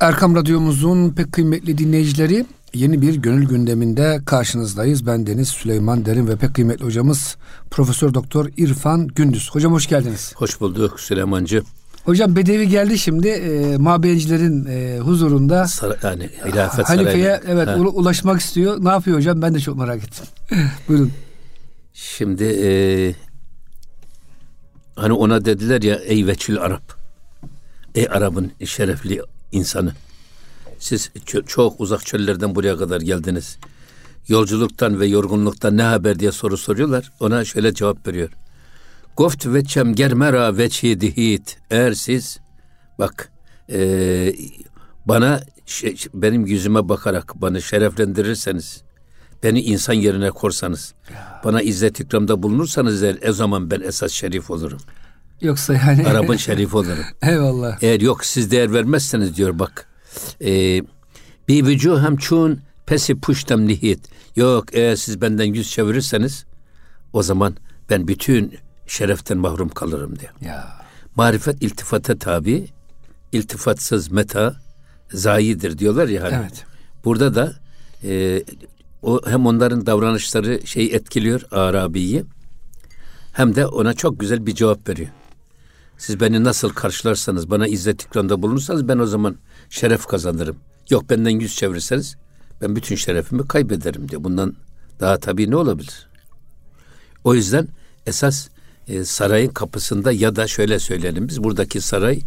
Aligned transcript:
Erkam 0.00 0.36
Radyomuzun 0.36 1.10
pek 1.10 1.32
kıymetli 1.32 1.78
dinleyicileri 1.78 2.46
yeni 2.74 3.02
bir 3.02 3.14
gönül 3.14 3.48
gündeminde 3.48 4.20
karşınızdayız. 4.26 5.06
Ben 5.06 5.26
Deniz 5.26 5.48
Süleyman 5.48 6.06
Derin 6.06 6.28
ve 6.28 6.36
pek 6.36 6.54
kıymetli 6.54 6.84
hocamız 6.84 7.36
Profesör 7.70 8.14
Doktor 8.14 8.48
İrfan 8.56 9.08
Gündüz. 9.08 9.50
Hocam 9.50 9.72
hoş 9.72 9.86
geldiniz. 9.86 10.32
Hoş 10.36 10.60
bulduk 10.60 11.00
Süleymancı. 11.00 11.62
Hocam 12.04 12.36
Bedevi 12.36 12.68
geldi 12.68 12.98
şimdi 12.98 13.28
e, 13.28 13.76
mabencilerin 13.76 14.66
e, 14.66 14.98
huzurunda. 14.98 15.66
Sar 15.66 15.98
yani 16.02 16.30
hilafet 16.46 16.88
Halifeye 16.88 17.40
evet 17.48 17.68
ha. 17.68 17.76
ulaşmak 17.76 18.40
istiyor. 18.40 18.84
Ne 18.84 18.88
yapıyor 18.88 19.16
hocam? 19.16 19.42
Ben 19.42 19.54
de 19.54 19.60
çok 19.60 19.76
merak 19.76 20.04
ettim. 20.04 20.26
Buyurun. 20.88 21.12
Şimdi 21.92 22.44
e, 22.44 22.70
hani 24.96 25.12
ona 25.12 25.44
dediler 25.44 25.82
ya 25.82 25.94
ey 25.94 26.26
veçil 26.26 26.58
Arap. 26.58 26.96
Ey 27.94 28.08
Arap'ın 28.10 28.52
şerefli 28.64 29.22
insanı. 29.54 29.92
Siz 30.78 31.10
çok 31.46 31.80
uzak 31.80 32.06
çöllerden 32.06 32.54
buraya 32.54 32.76
kadar 32.76 33.00
geldiniz. 33.00 33.58
Yolculuktan 34.28 35.00
ve 35.00 35.06
yorgunluktan 35.06 35.76
ne 35.76 35.82
haber 35.82 36.18
diye 36.18 36.32
soru 36.32 36.56
soruyorlar. 36.56 37.12
Ona 37.20 37.44
şöyle 37.44 37.74
cevap 37.74 38.06
veriyor. 38.06 38.30
Goft 39.16 39.46
ve 39.46 39.64
çem 39.64 39.94
germera 39.94 40.56
ve 40.56 40.70
dihit. 40.70 41.58
Eğer 41.70 41.92
siz 41.92 42.38
bak 42.98 43.32
e, 43.70 44.34
bana 45.06 45.40
şey, 45.66 45.96
benim 46.14 46.46
yüzüme 46.46 46.88
bakarak 46.88 47.32
bana 47.34 47.60
şereflendirirseniz 47.60 48.82
beni 49.42 49.60
insan 49.62 49.92
yerine 49.92 50.30
korsanız 50.30 50.94
bana 51.44 51.62
izzet 51.62 52.00
ikramda 52.00 52.42
bulunursanız 52.42 53.02
eğer, 53.02 53.28
o 53.28 53.32
zaman 53.32 53.70
ben 53.70 53.80
esas 53.80 54.12
şerif 54.12 54.50
olurum. 54.50 54.80
Yoksa 55.40 55.74
yani. 55.74 56.06
Arap'ın 56.06 56.36
şerif 56.36 56.74
olurum. 56.74 57.04
Eyvallah. 57.22 57.78
Eğer 57.82 58.00
yok 58.00 58.24
siz 58.24 58.50
değer 58.50 58.72
vermezseniz 58.72 59.36
diyor 59.36 59.58
bak. 59.58 59.86
E, 60.44 60.82
bir 61.48 61.66
vücu 61.66 62.00
hem 62.00 62.16
çun 62.16 62.60
pesi 62.86 63.20
puştem 63.20 63.68
nihit. 63.68 64.00
Yok 64.36 64.64
eğer 64.72 64.96
siz 64.96 65.20
benden 65.20 65.44
yüz 65.44 65.70
çevirirseniz 65.70 66.44
o 67.12 67.22
zaman 67.22 67.56
ben 67.90 68.08
bütün 68.08 68.54
şereften 68.86 69.38
mahrum 69.38 69.68
kalırım 69.68 70.18
diyor. 70.18 70.32
Ya. 70.40 70.68
Marifet 71.16 71.62
iltifata 71.62 72.18
tabi, 72.18 72.66
iltifatsız 73.32 74.10
meta 74.10 74.56
zayidir 75.12 75.78
diyorlar 75.78 76.08
ya 76.08 76.22
hani. 76.22 76.34
Evet. 76.34 76.64
Burada 77.04 77.34
da 77.34 77.52
e, 78.04 78.42
o 79.02 79.20
hem 79.26 79.46
onların 79.46 79.86
davranışları 79.86 80.66
şey 80.66 80.84
etkiliyor 80.84 81.40
Arabi'yi 81.50 82.24
hem 83.32 83.54
de 83.54 83.66
ona 83.66 83.94
çok 83.94 84.20
güzel 84.20 84.46
bir 84.46 84.54
cevap 84.54 84.88
veriyor. 84.88 85.08
Siz 85.98 86.20
beni 86.20 86.44
nasıl 86.44 86.68
karşılarsanız, 86.68 87.50
bana 87.50 87.66
izzet 87.66 88.02
ikranda 88.02 88.42
bulunursanız 88.42 88.88
ben 88.88 88.98
o 88.98 89.06
zaman 89.06 89.36
şeref 89.70 90.06
kazanırım. 90.06 90.56
Yok 90.90 91.10
benden 91.10 91.30
yüz 91.30 91.56
çevirirseniz 91.56 92.16
ben 92.60 92.76
bütün 92.76 92.96
şerefimi 92.96 93.48
kaybederim 93.48 94.08
diyor. 94.08 94.24
Bundan 94.24 94.54
daha 95.00 95.18
tabii 95.18 95.50
ne 95.50 95.56
olabilir? 95.56 96.06
O 97.24 97.34
yüzden 97.34 97.68
esas 98.06 98.48
e, 98.88 99.04
sarayın 99.04 99.50
kapısında 99.50 100.12
ya 100.12 100.36
da 100.36 100.46
şöyle 100.46 100.78
söyleyelim 100.78 101.28
biz 101.28 101.44
buradaki 101.44 101.80
saray 101.80 102.20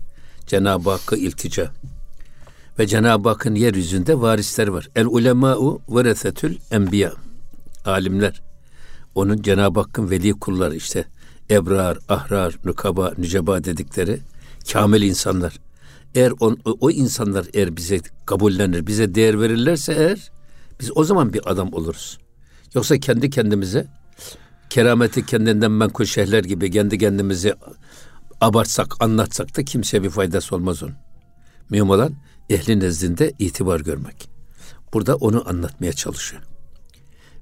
Cenab-ı 0.48 0.90
Hakk'a 0.90 1.16
iltica. 1.16 1.72
Ve 2.80 2.88
Cenab-ı 2.88 3.30
Hakk'ın 3.30 3.56
yeryüzünde 3.56 4.22
varisler 4.22 4.68
var. 4.68 4.90
El 4.96 5.06
ulemâ'u 5.06 5.82
veresetül 5.90 6.58
enbiya. 6.72 7.14
Alimler. 7.86 8.42
Onun 9.16 9.42
Cenab-ı 9.42 9.80
Hakk'ın 9.80 10.10
veli 10.10 10.32
kulları 10.34 10.76
işte 10.76 11.06
ebrar, 11.50 11.98
ahrar, 12.10 12.56
nukaba, 12.66 13.14
nüceba 13.18 13.64
dedikleri 13.64 14.20
kamil 14.72 15.02
insanlar. 15.02 15.60
Eğer 16.16 16.34
on, 16.40 16.60
o 16.66 16.92
insanlar 16.92 17.46
eğer 17.54 17.78
bize 17.78 18.00
kabullenir, 18.26 18.88
bize 18.88 19.16
değer 19.16 19.42
verirlerse 19.42 19.94
eğer 19.94 20.32
biz 20.80 20.98
o 20.98 21.04
zaman 21.04 21.34
bir 21.34 21.52
adam 21.52 21.74
oluruz. 21.74 22.18
Yoksa 22.74 22.98
kendi 22.98 23.30
kendimize 23.30 23.88
kerameti 24.70 25.26
kendinden 25.26 25.72
menkul 25.72 26.06
şeyhler 26.06 26.44
gibi 26.44 26.72
kendi 26.72 26.98
kendimizi 26.98 27.56
abartsak, 28.42 28.96
anlatsak 29.00 29.58
da 29.58 29.64
kimseye 29.64 30.04
bir 30.04 30.10
faydası 30.10 30.56
olmaz 30.56 30.84
onun. 30.84 30.96
Mühim 31.70 31.90
olan 31.90 32.14
ehli 32.50 32.80
nezdinde 32.80 33.34
itibar 33.40 33.80
görmek. 33.80 34.30
Burada 34.94 35.16
onu 35.16 35.50
anlatmaya 35.50 35.94
çalışıyor. 35.94 36.42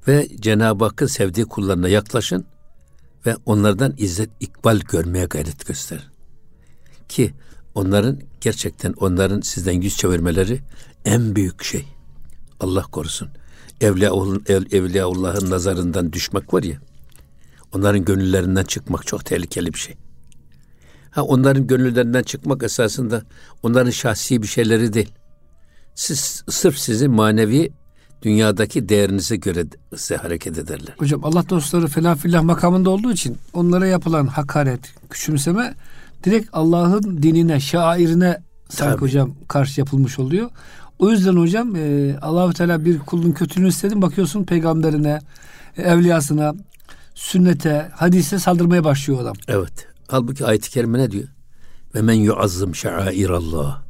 Ve 0.08 0.28
Cenab-ı 0.40 0.86
Hakk'ın 0.86 1.08
sevdiği 1.08 1.46
kullarına 1.46 1.90
yaklaşın 1.90 2.46
ve 3.26 3.36
onlardan 3.46 3.94
izzet 3.98 4.30
ikbal 4.40 4.80
görmeye 4.80 5.26
gayret 5.26 5.66
göster. 5.66 6.08
Ki 7.10 7.34
onların 7.76 8.20
gerçekten 8.42 8.94
onların 8.94 9.42
sizden 9.42 9.82
yüz 9.82 9.98
çevirmeleri 9.98 10.60
en 11.06 11.36
büyük 11.36 11.64
şey. 11.64 11.86
Allah 12.60 12.82
korusun. 12.82 13.30
Evliyaullah'ın 13.82 14.68
Evliyaullah'ın 14.72 15.50
nazarından 15.50 16.14
düşmek 16.14 16.54
var 16.54 16.64
ya. 16.64 16.78
Onların 17.74 18.06
gönüllerinden 18.06 18.64
çıkmak 18.64 19.08
çok 19.08 19.26
tehlikeli 19.26 19.74
bir 19.74 19.80
şey. 19.80 19.96
Ha 21.12 21.24
onların 21.24 21.68
gönüllerinden 21.68 22.24
çıkmak 22.24 22.64
esasında 22.64 23.24
onların 23.64 23.92
şahsi 23.92 24.42
bir 24.42 24.48
şeyleri 24.48 24.94
değil. 24.94 25.12
Siz 25.96 26.44
sırf 26.50 26.78
sizin 26.78 27.12
manevi 27.12 27.72
dünyadaki 28.22 28.90
değerinize 28.90 29.36
göre 29.36 29.66
size 29.96 30.16
hareket 30.16 30.58
ederler. 30.58 30.96
Hocam 30.98 31.26
Allah 31.26 31.50
dostları 31.50 31.88
falan 31.88 32.16
filan 32.18 32.46
makamında 32.46 32.90
olduğu 32.90 33.12
için 33.12 33.38
onlara 33.54 33.88
yapılan 33.88 34.28
hakaret, 34.28 34.80
küçümseme 35.10 35.74
direkt 36.24 36.50
Allah'ın 36.54 37.24
dinine, 37.24 37.60
şairine 37.60 38.38
sanki 38.70 39.02
hocam 39.02 39.32
karşı 39.48 39.82
yapılmış 39.82 40.20
oluyor. 40.20 40.50
O 41.00 41.12
yüzden 41.12 41.36
hocam 41.36 41.76
e, 41.76 42.16
Allahu 42.22 42.54
Teala 42.54 42.86
bir 42.86 43.00
kulun 43.00 43.32
kötülüğünü 43.32 43.70
istedim 43.70 44.02
bakıyorsun 44.02 44.44
peygamberine, 44.44 45.20
e, 45.78 45.82
evliyasına, 45.82 46.56
sünnete, 47.16 47.92
hadise 47.94 48.40
saldırmaya 48.40 48.84
başlıyor 48.84 49.22
adam. 49.22 49.36
Evet. 49.48 49.88
Halbuki 50.08 50.46
ayet-i 50.46 50.70
kerime 50.70 51.00
ne 51.00 51.12
diyor? 51.12 51.28
Ve 51.96 52.02
men 52.02 52.14
yuazzım 52.14 52.76
şairallah. 52.76 53.85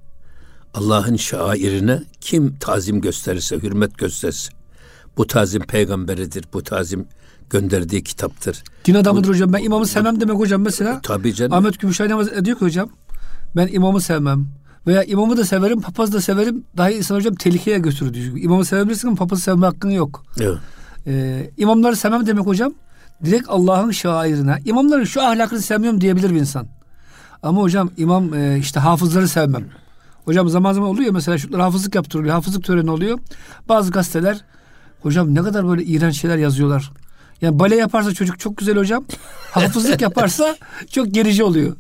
Allah'ın 0.76 1.16
şairine 1.16 2.04
kim 2.22 2.56
tazim 2.56 3.02
gösterirse, 3.02 3.58
hürmet 3.58 3.98
gösterirse 3.98 4.52
bu 5.18 5.28
tazim 5.28 5.62
peygamberidir, 5.62 6.46
bu 6.54 6.64
tazim 6.64 7.08
gönderdiği 7.50 8.04
kitaptır. 8.04 8.64
Din 8.86 8.96
adamıdır 8.96 9.28
bu, 9.28 9.34
hocam. 9.34 9.54
Ben 9.54 9.64
imamı 9.64 9.88
sevmem 9.88 10.22
demek 10.22 10.38
hocam 10.38 10.62
mesela. 10.62 11.02
Tabii 11.04 11.34
canım. 11.34 11.54
Ahmet 11.54 11.80
Gümüşhane 11.80 12.46
diyor 12.46 12.60
ki 12.60 12.66
hocam 12.66 12.90
ben 13.56 13.68
imamı 13.68 14.02
sevmem. 14.02 14.48
Veya 14.88 15.04
imamı 15.04 15.38
da 15.38 15.46
severim, 15.46 15.82
papazı 15.82 16.14
da 16.14 16.22
severim. 16.22 16.64
Daha 16.78 16.90
insan 16.90 17.16
hocam 17.16 17.36
tehlikeye 17.36 17.80
götürür 17.80 18.14
diyor. 18.14 18.38
İmamı 18.38 18.66
sevebilirsin 18.66 19.08
ama 19.08 19.18
papazı 19.18 19.42
sevme 19.42 19.66
hakkın 19.66 19.90
yok. 19.90 20.24
Evet. 20.40 20.58
Ee, 21.08 21.50
imamları 21.58 21.96
sevmem 21.96 22.28
demek 22.28 22.46
hocam. 22.46 22.74
Direkt 23.26 23.50
Allah'ın 23.50 23.92
şairine. 23.92 24.62
İmamların 24.66 25.04
şu 25.04 25.22
ahlakını 25.22 25.62
sevmiyorum 25.62 26.02
diyebilir 26.02 26.30
bir 26.30 26.40
insan. 26.40 26.68
Ama 27.44 27.62
hocam 27.62 27.92
imam 27.98 28.34
e, 28.34 28.60
işte 28.60 28.80
hafızları 28.80 29.28
sevmem. 29.28 29.66
Hocam 30.26 30.50
zaman 30.50 30.74
zaman 30.74 30.90
oluyor 30.90 31.12
mesela 31.12 31.38
şutlar 31.38 31.62
hafızlık 31.62 31.96
yaptırılıyor. 31.96 32.34
Hafızlık 32.34 32.64
töreni 32.64 32.92
oluyor. 32.92 33.20
Bazı 33.70 33.92
gazeteler 33.92 34.46
hocam 35.02 35.36
ne 35.36 35.42
kadar 35.42 35.68
böyle 35.68 35.84
iğrenç 35.84 36.22
şeyler 36.22 36.38
yazıyorlar. 36.38 36.92
Yani 37.42 37.60
bale 37.60 37.76
yaparsa 37.76 38.14
çocuk 38.14 38.40
çok 38.40 38.58
güzel 38.58 38.78
hocam. 38.78 39.06
Hafızlık 39.52 40.02
yaparsa 40.02 40.58
çok 40.92 41.14
gerici 41.14 41.44
oluyor. 41.44 41.76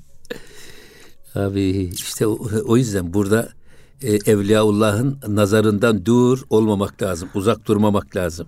Abi 1.36 1.92
işte 1.94 2.28
o, 2.28 2.40
o 2.66 2.78
yüzden 2.78 3.14
burada 3.14 3.50
e, 4.02 4.14
Evliyaullah'ın 4.14 5.20
nazarından 5.28 6.06
dur 6.06 6.42
olmamak 6.50 7.02
lazım. 7.02 7.30
Uzak 7.34 7.68
durmamak 7.68 8.16
lazım. 8.16 8.48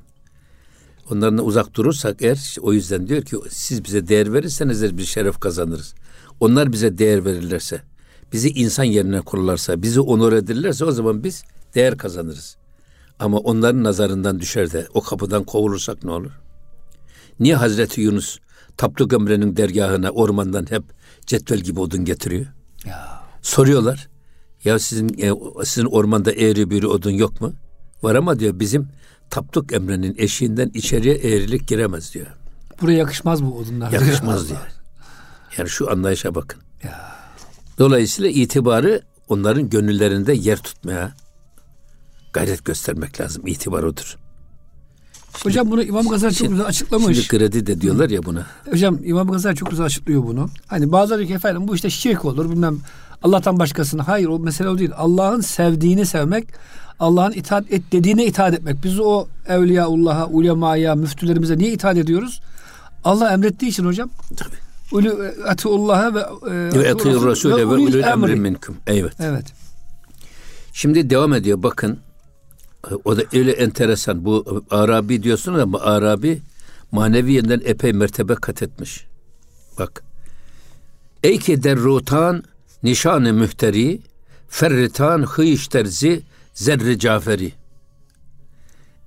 Onlardan 1.11 1.45
uzak 1.45 1.75
durursak 1.75 2.21
eğer 2.21 2.55
o 2.61 2.73
yüzden 2.73 3.07
diyor 3.07 3.21
ki 3.21 3.37
siz 3.49 3.83
bize 3.85 4.07
değer 4.07 4.33
verirseniz 4.33 4.97
bir 4.97 5.05
şeref 5.05 5.39
kazanırız. 5.39 5.93
Onlar 6.39 6.71
bize 6.71 6.97
değer 6.97 7.25
verirlerse 7.25 7.81
bizi 8.33 8.49
insan 8.49 8.83
yerine 8.83 9.21
kururlarsa, 9.21 9.81
bizi 9.81 9.99
onur 9.99 10.33
ederlerse 10.33 10.85
o 10.85 10.91
zaman 10.91 11.23
biz 11.23 11.43
değer 11.75 11.97
kazanırız. 11.97 12.57
Ama 13.19 13.37
onların 13.37 13.83
nazarından 13.83 14.39
düşer 14.39 14.71
de 14.71 14.87
o 14.93 15.01
kapıdan 15.01 15.43
kovulursak 15.43 16.03
ne 16.03 16.11
olur? 16.11 16.31
Niye 17.39 17.55
Hazreti 17.55 18.01
Yunus 18.01 18.37
Tapduk 18.77 19.13
Emre'nin 19.13 19.57
dergahına 19.57 20.09
ormandan 20.09 20.65
hep 20.69 20.83
cetvel 21.25 21.59
gibi 21.59 21.79
odun 21.79 22.05
getiriyor? 22.05 22.45
Ya. 22.85 23.23
Soruyorlar. 23.41 24.07
Ya 24.63 24.79
sizin 24.79 25.09
e, 25.21 25.31
sizin 25.65 25.85
ormanda 25.85 26.31
eğri 26.31 26.69
bir 26.69 26.83
odun 26.83 27.11
yok 27.11 27.41
mu? 27.41 27.53
Var 28.03 28.15
ama 28.15 28.39
diyor 28.39 28.59
bizim 28.59 28.87
Tapduk 29.29 29.73
Emre'nin 29.73 30.15
eşiğinden 30.17 30.71
içeriye 30.73 31.15
eğrilik 31.15 31.67
giremez 31.67 32.13
diyor. 32.13 32.27
Buraya 32.81 32.97
yakışmaz 32.97 33.43
bu 33.43 33.57
odunlar. 33.57 33.91
Yakışmaz 33.91 34.49
diyor. 34.49 34.59
Yani 35.57 35.69
şu 35.69 35.91
anlayışa 35.91 36.35
bakın. 36.35 36.61
Ya. 36.83 37.16
Dolayısıyla 37.79 38.29
itibarı 38.29 39.01
onların 39.29 39.69
gönüllerinde 39.69 40.33
yer 40.33 40.57
tutmaya 40.57 41.11
gayret 42.33 42.65
göstermek 42.65 43.21
lazım. 43.21 43.47
İtibar 43.47 43.83
odur. 43.83 44.17
Şimdi, 45.37 45.45
Hocam 45.45 45.71
bunu 45.71 45.83
İmam 45.83 46.07
Gazali 46.07 46.35
çok 46.35 46.49
güzel 46.49 46.65
açıklamış. 46.65 47.17
Şimdi 47.17 47.27
kredi 47.27 47.67
de 47.67 47.81
diyorlar 47.81 48.09
ya 48.09 48.23
buna. 48.23 48.45
Hocam 48.71 48.99
İmam 49.03 49.27
Gazali 49.27 49.55
çok 49.55 49.69
güzel 49.69 49.85
açıklıyor 49.85 50.23
bunu. 50.23 50.49
Hani 50.67 50.91
bazıları 50.91 51.25
ki 51.25 51.33
efendim 51.33 51.67
bu 51.67 51.75
işte 51.75 51.89
şirk 51.89 52.25
olur 52.25 52.51
bilmem 52.51 52.79
Allah'tan 53.23 53.59
başkasını. 53.59 54.01
Hayır 54.01 54.27
o 54.27 54.39
mesele 54.39 54.69
o 54.69 54.77
değil. 54.77 54.91
Allah'ın 54.95 55.41
sevdiğini 55.41 56.05
sevmek, 56.05 56.47
Allah'ın 56.99 57.31
itaat 57.31 57.71
et 57.71 57.83
dediğine 57.91 58.25
itaat 58.25 58.53
etmek. 58.53 58.83
Biz 58.83 58.99
o 58.99 59.27
evliyaullah'a, 59.47 60.27
ulemaya, 60.27 60.95
müftülerimize 60.95 61.57
niye 61.57 61.71
itaat 61.71 61.97
ediyoruz? 61.97 62.41
Allah 63.03 63.33
emrettiği 63.33 63.71
için 63.71 63.85
hocam. 63.85 64.09
Tabii. 64.37 64.66
Ulu 64.91 65.33
atiullah'a 65.47 66.15
ve 66.15 66.19
e, 66.19 66.79
ve 66.79 66.91
atiur 66.91 67.25
rasule 67.25 67.55
ve 67.55 67.65
ulul 67.65 68.03
emri 68.03 68.35
minkum. 68.35 68.77
Evet. 68.87 69.13
Evet. 69.19 69.45
Şimdi 70.73 71.09
devam 71.09 71.33
ediyor 71.33 71.63
bakın. 71.63 71.99
O 73.05 73.17
da 73.17 73.21
öyle 73.33 73.51
enteresan. 73.51 74.25
Bu 74.25 74.63
Arabi 74.69 75.23
diyorsunuz 75.23 75.59
ama 75.59 75.79
Arabi 75.79 76.41
manevi 76.91 77.31
yönden 77.31 77.61
epey 77.65 77.93
mertebe 77.93 78.35
kat 78.35 78.63
etmiş. 78.63 79.07
Bak. 79.79 80.03
Ey 81.23 81.39
ki 81.39 81.63
derrutan 81.63 82.43
nişanı 82.83 83.33
mühteri 83.33 84.01
ferritan 84.49 85.23
hıyış 85.23 85.67
terzi 85.67 86.21
zerri 86.53 86.99
caferi. 86.99 87.53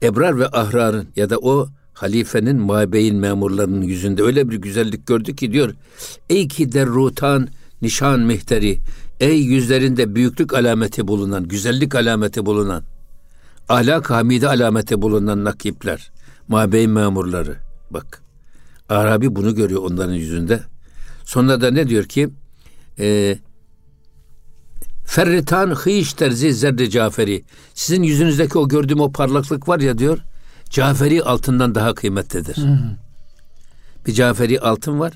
Ebrar 0.02 0.38
ve 0.38 0.48
ahrarın 0.48 1.08
ya 1.16 1.30
da 1.30 1.38
o 1.38 1.68
halifenin 2.00 2.56
mabeyin 2.56 3.16
memurlarının 3.16 3.82
yüzünde 3.82 4.22
öyle 4.22 4.50
bir 4.50 4.56
güzellik 4.56 5.06
gördü 5.06 5.36
ki 5.36 5.52
diyor. 5.52 5.74
Ey 6.30 6.48
ki 6.48 6.72
derrutan 6.72 7.48
nişan 7.82 8.20
mihteri. 8.20 8.78
Ey 9.20 9.42
yüzlerinde 9.42 10.14
büyüklük 10.14 10.54
alameti 10.54 11.08
bulunan, 11.08 11.48
güzellik 11.48 11.94
alameti 11.94 12.46
bulunan, 12.46 12.82
ahlak 13.68 14.10
hamide 14.10 14.48
alameti 14.48 15.02
bulunan 15.02 15.44
nakipler, 15.44 16.10
mabeyin 16.48 16.90
memurları. 16.90 17.56
Bak, 17.90 18.22
Arabi 18.88 19.36
bunu 19.36 19.54
görüyor 19.54 19.82
onların 19.82 20.14
yüzünde. 20.14 20.60
Sonra 21.24 21.60
da 21.60 21.70
ne 21.70 21.88
diyor 21.88 22.04
ki? 22.04 22.28
E, 22.98 23.38
Ferritan 25.04 25.70
hıyış 25.70 26.12
terzi 26.12 26.54
zerre 26.54 26.90
Caferi. 26.90 27.44
Sizin 27.74 28.02
yüzünüzdeki 28.02 28.58
o 28.58 28.68
gördüğüm 28.68 29.00
o 29.00 29.12
parlaklık 29.12 29.68
var 29.68 29.80
ya 29.80 29.98
diyor. 29.98 30.18
Caferi 30.70 31.22
altından 31.22 31.74
daha 31.74 31.94
kıymetlidir. 31.94 32.56
Hmm. 32.56 32.78
Bir 34.06 34.12
Caferi 34.12 34.60
altın 34.60 35.00
var. 35.00 35.12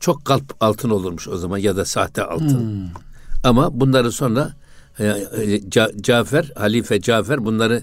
Çok 0.00 0.24
kalp 0.24 0.54
altın 0.60 0.90
olurmuş 0.90 1.28
o 1.28 1.36
zaman 1.36 1.58
ya 1.58 1.76
da 1.76 1.84
sahte 1.84 2.24
altın. 2.24 2.60
Hmm. 2.60 3.02
Ama 3.44 3.80
bunları 3.80 4.12
sonra 4.12 4.52
e, 4.98 5.06
e, 5.06 5.70
Cafer, 6.02 6.52
Halife 6.56 7.00
Cafer 7.00 7.44
bunları 7.44 7.82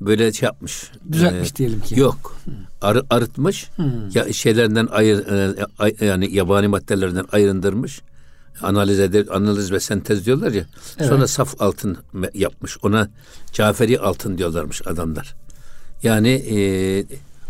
böyle 0.00 0.32
şey 0.32 0.46
yapmış. 0.46 0.90
Düzeltmiş 1.12 1.52
ee, 1.52 1.56
diyelim 1.56 1.80
ki. 1.80 2.00
Yok. 2.00 2.36
Arı, 2.80 3.02
arıtmış. 3.10 3.70
Hmm. 3.76 4.10
Ya 4.14 4.32
şeylerden 4.32 4.88
ayır 4.90 5.26
e, 5.26 6.06
yani 6.06 6.34
yabani 6.34 6.68
maddelerden 6.68 7.24
ayrındırmış. 7.32 8.00
Analiz 8.62 9.00
eder, 9.00 9.26
analiz 9.30 9.72
ve 9.72 9.80
sentez 9.80 10.26
diyorlar 10.26 10.52
ya. 10.52 10.64
Evet. 10.98 11.08
Sonra 11.08 11.26
saf 11.26 11.62
altın 11.62 11.98
yapmış. 12.34 12.76
Ona 12.82 13.08
Caferi 13.52 14.00
altın 14.00 14.38
diyorlarmış 14.38 14.86
adamlar. 14.86 15.36
Yani 16.02 16.28
e, 16.28 16.58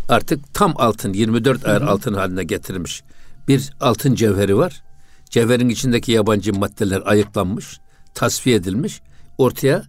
artık 0.09 0.53
tam 0.53 0.73
altın 0.77 1.13
24 1.13 1.67
ayar 1.67 1.81
altın 1.81 2.13
haline 2.13 2.43
getirilmiş. 2.43 3.03
Bir 3.47 3.73
altın 3.81 4.15
cevheri 4.15 4.57
var. 4.57 4.83
Cevherin 5.29 5.69
içindeki 5.69 6.11
yabancı 6.11 6.53
maddeler 6.53 7.01
ayıklanmış, 7.05 7.79
tasfiye 8.13 8.55
edilmiş. 8.55 9.01
Ortaya 9.37 9.83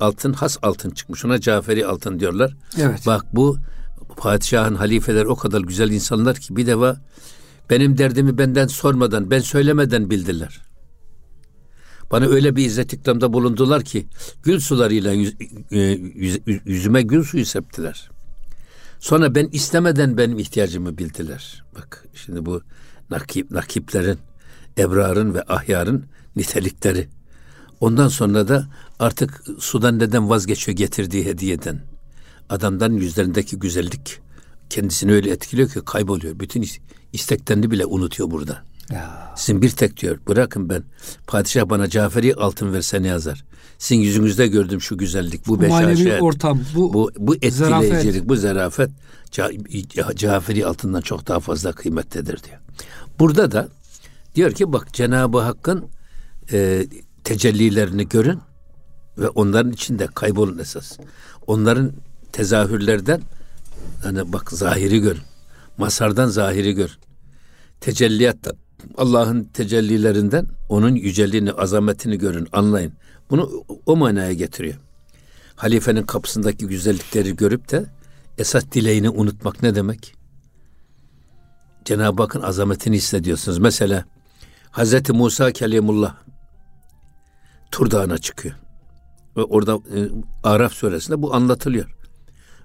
altın, 0.00 0.32
has 0.32 0.58
altın 0.62 0.90
çıkmış. 0.90 1.24
Ona 1.24 1.40
Caferi 1.40 1.86
altın 1.86 2.20
diyorlar. 2.20 2.56
Evet. 2.78 3.06
Bak 3.06 3.26
bu 3.32 3.56
padişahın 4.16 4.74
halifeler 4.74 5.24
o 5.24 5.36
kadar 5.36 5.60
güzel 5.60 5.90
insanlar 5.90 6.36
ki 6.36 6.56
bir 6.56 6.66
defa 6.66 6.96
benim 7.70 7.98
derdimi 7.98 8.38
benden 8.38 8.66
sormadan, 8.66 9.30
ben 9.30 9.40
söylemeden 9.40 10.10
bildiler. 10.10 10.60
Bana 12.12 12.26
öyle 12.26 12.56
bir 12.56 12.66
izzet 12.66 12.92
ikramda 12.92 13.32
bulundular 13.32 13.84
ki 13.84 14.06
gül 14.42 14.60
sularıyla 14.60 15.12
yüz, 15.12 15.34
e, 15.70 15.78
yüz, 16.14 16.38
yüzüme 16.64 17.02
gül 17.02 17.24
suyu 17.24 17.46
septiler. 17.46 18.10
Sonra 18.98 19.34
ben 19.34 19.48
istemeden 19.52 20.18
benim 20.18 20.38
ihtiyacımı 20.38 20.98
bildiler. 20.98 21.64
Bak 21.76 22.04
şimdi 22.14 22.46
bu 22.46 22.62
nakip, 23.10 23.50
nakiplerin, 23.50 24.18
ebrarın 24.78 25.34
ve 25.34 25.42
ahyarın 25.42 26.04
nitelikleri. 26.36 27.08
Ondan 27.80 28.08
sonra 28.08 28.48
da 28.48 28.68
artık 28.98 29.44
sudan 29.58 29.98
neden 29.98 30.30
vazgeçiyor 30.30 30.76
getirdiği 30.76 31.24
hediyeden. 31.24 31.80
Adamdan 32.48 32.92
yüzlerindeki 32.92 33.58
güzellik 33.58 34.20
kendisini 34.70 35.12
öyle 35.12 35.30
etkiliyor 35.30 35.68
ki 35.68 35.80
kayboluyor. 35.84 36.40
Bütün 36.40 36.64
isteklerini 37.12 37.70
bile 37.70 37.86
unutuyor 37.86 38.30
burada. 38.30 38.71
Ya. 38.92 39.32
Sizin 39.36 39.62
bir 39.62 39.70
tek 39.70 40.00
diyor 40.00 40.18
bırakın 40.28 40.68
ben 40.68 40.82
padişah 41.26 41.68
bana 41.68 41.88
Caferi 41.88 42.34
altın 42.34 42.72
verse 42.72 43.02
ne 43.02 43.06
yazar. 43.06 43.44
Sizin 43.78 44.00
yüzünüzde 44.00 44.46
gördüm 44.46 44.80
şu 44.80 44.98
güzellik 44.98 45.46
bu 45.46 45.60
beşaşet. 45.60 46.22
ortam 46.22 46.60
bu, 46.74 46.94
bu, 46.94 47.10
bu 47.18 47.34
etkileyicilik 47.34 47.52
zarafet. 47.52 48.28
bu 48.28 48.36
zarafet 48.36 48.90
Caferi 50.16 50.66
altından 50.66 51.00
çok 51.00 51.28
daha 51.28 51.40
fazla 51.40 51.72
kıymetlidir 51.72 52.42
diyor. 52.44 52.58
Burada 53.18 53.52
da 53.52 53.68
diyor 54.34 54.52
ki 54.52 54.72
bak 54.72 54.94
Cenab-ı 54.94 55.40
Hakk'ın 55.40 55.84
e, 56.52 56.86
tecellilerini 57.24 58.08
görün 58.08 58.40
ve 59.18 59.28
onların 59.28 59.72
içinde 59.72 60.06
kaybolun 60.06 60.58
esas. 60.58 60.98
Onların 61.46 61.92
tezahürlerden 62.32 63.20
hani 64.02 64.32
bak 64.32 64.50
zahiri 64.52 64.98
görün. 64.98 65.22
Masardan 65.78 66.28
zahiri 66.28 66.72
görün. 66.72 66.96
Tecelliyattan 67.80 68.61
Allah'ın 68.96 69.44
tecellilerinden 69.44 70.46
onun 70.68 70.94
yüceliğini, 70.94 71.52
azametini 71.52 72.18
görün, 72.18 72.48
anlayın. 72.52 72.92
Bunu 73.30 73.64
o 73.86 73.96
manaya 73.96 74.32
getiriyor. 74.32 74.74
Halifenin 75.56 76.02
kapısındaki 76.02 76.66
güzellikleri 76.66 77.36
görüp 77.36 77.70
de 77.70 77.84
esas 78.38 78.64
dileğini 78.72 79.10
unutmak 79.10 79.62
ne 79.62 79.74
demek? 79.74 80.14
Cenab-ı 81.84 82.22
Hakk'ın 82.22 82.42
azametini 82.42 82.96
hissediyorsunuz. 82.96 83.58
Mesela 83.58 84.04
Hazreti 84.70 85.12
Musa 85.12 85.52
Kelimullah 85.52 86.14
Tur 87.70 87.90
Dağı'na 87.90 88.18
çıkıyor. 88.18 88.54
Ve 89.36 89.42
orada 89.42 89.74
e, 89.74 90.08
Araf 90.42 90.72
suresinde 90.72 91.22
bu 91.22 91.34
anlatılıyor. 91.34 91.96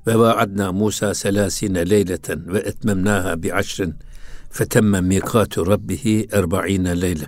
Ve 0.07 0.19
vaadna 0.19 0.71
Musa 0.71 1.13
selasine 1.13 1.89
leyleten 1.89 2.53
ve 2.53 2.59
etmemnaha 2.59 3.43
bi 3.43 3.53
aşrin 3.53 3.95
fetemme 4.49 5.01
mikatu 5.01 5.67
rabbihi 5.67 6.27
erba'ine 6.31 7.01
leyle. 7.01 7.27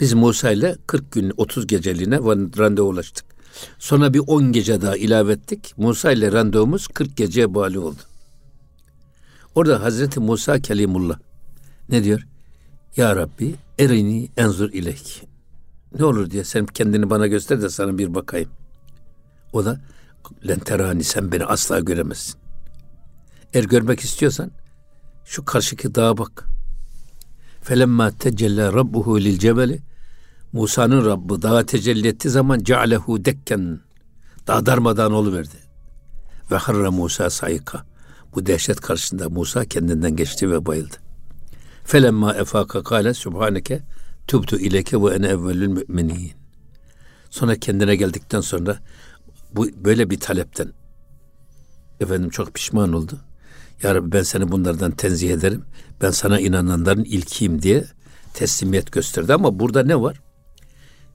Biz 0.00 0.12
Musa 0.14 0.50
ile 0.50 0.76
40 0.86 1.12
gün 1.12 1.32
30 1.36 1.66
geceliğine 1.66 2.16
randevulaştık. 2.58 3.24
Sonra 3.78 4.14
bir 4.14 4.22
10 4.26 4.52
gece 4.52 4.82
daha 4.82 4.96
ilave 4.96 5.32
ettik. 5.32 5.74
Musa 5.76 6.12
ile 6.12 6.32
randevumuz 6.32 6.88
40 6.88 7.16
geceye 7.16 7.54
bağlı 7.54 7.84
oldu. 7.84 8.00
Orada 9.54 9.82
Hazreti 9.82 10.20
Musa 10.20 10.60
Kelimullah 10.60 11.18
ne 11.88 12.04
diyor? 12.04 12.26
Ya 12.96 13.16
Rabbi 13.16 13.54
erini 13.78 14.28
enzur 14.36 14.72
ilek. 14.72 15.22
Ne 15.98 16.04
olur 16.04 16.30
diye 16.30 16.44
sen 16.44 16.66
kendini 16.66 17.10
bana 17.10 17.26
göster 17.26 17.62
de 17.62 17.68
sana 17.68 17.98
bir 17.98 18.14
bakayım. 18.14 18.50
O 19.52 19.64
da 19.64 19.80
lenterani 20.48 21.04
sen 21.04 21.32
beni 21.32 21.44
asla 21.44 21.80
göremezsin. 21.80 22.34
Eğer 23.54 23.64
görmek 23.64 24.00
istiyorsan 24.00 24.50
şu 25.26 25.44
karşıki 25.44 25.94
dağa 25.94 26.18
bak. 26.18 26.44
Felemma 27.62 28.10
tecella 28.10 28.72
rabbuhu 28.72 29.20
lil 29.20 29.38
cebeli 29.38 29.82
Musa'nın 30.52 31.04
Rabbi 31.04 31.42
dağa 31.42 31.66
tecelli 31.66 32.08
ettiği 32.08 32.28
zaman 32.28 32.58
cealehu 32.58 33.24
dekken 33.24 33.80
dağ 34.46 34.66
darmadağın 34.66 35.12
oluverdi. 35.12 35.56
Ve 36.50 36.56
harra 36.56 36.90
Musa 36.90 37.30
sayıka. 37.30 37.86
Bu 38.34 38.46
dehşet 38.46 38.80
karşısında 38.80 39.28
Musa 39.28 39.64
kendinden 39.64 40.16
geçti 40.16 40.50
ve 40.50 40.66
bayıldı. 40.66 40.96
Felemma 41.84 42.34
efaka 42.34 42.82
kale 42.82 43.14
subhaneke 43.14 43.82
tubtu 44.26 44.58
ileke 44.58 45.02
ve 45.02 45.14
ene 45.14 45.26
evvelül 45.26 45.68
müminin. 45.68 46.32
Sonra 47.30 47.56
kendine 47.56 47.96
geldikten 47.96 48.40
sonra 48.40 48.78
bu 49.52 49.66
böyle 49.84 50.10
bir 50.10 50.20
talepten 50.20 50.72
efendim 52.00 52.30
çok 52.30 52.54
pişman 52.54 52.92
oldu. 52.92 53.20
Ya 53.82 53.94
Rabbi 53.94 54.12
ben 54.12 54.22
seni 54.22 54.52
bunlardan 54.52 54.90
tenzih 54.90 55.30
ederim. 55.30 55.64
Ben 56.02 56.10
sana 56.10 56.40
inananların 56.40 57.04
ilkiyim 57.04 57.62
diye 57.62 57.84
teslimiyet 58.34 58.92
gösterdi. 58.92 59.34
Ama 59.34 59.58
burada 59.58 59.82
ne 59.82 60.00
var? 60.00 60.20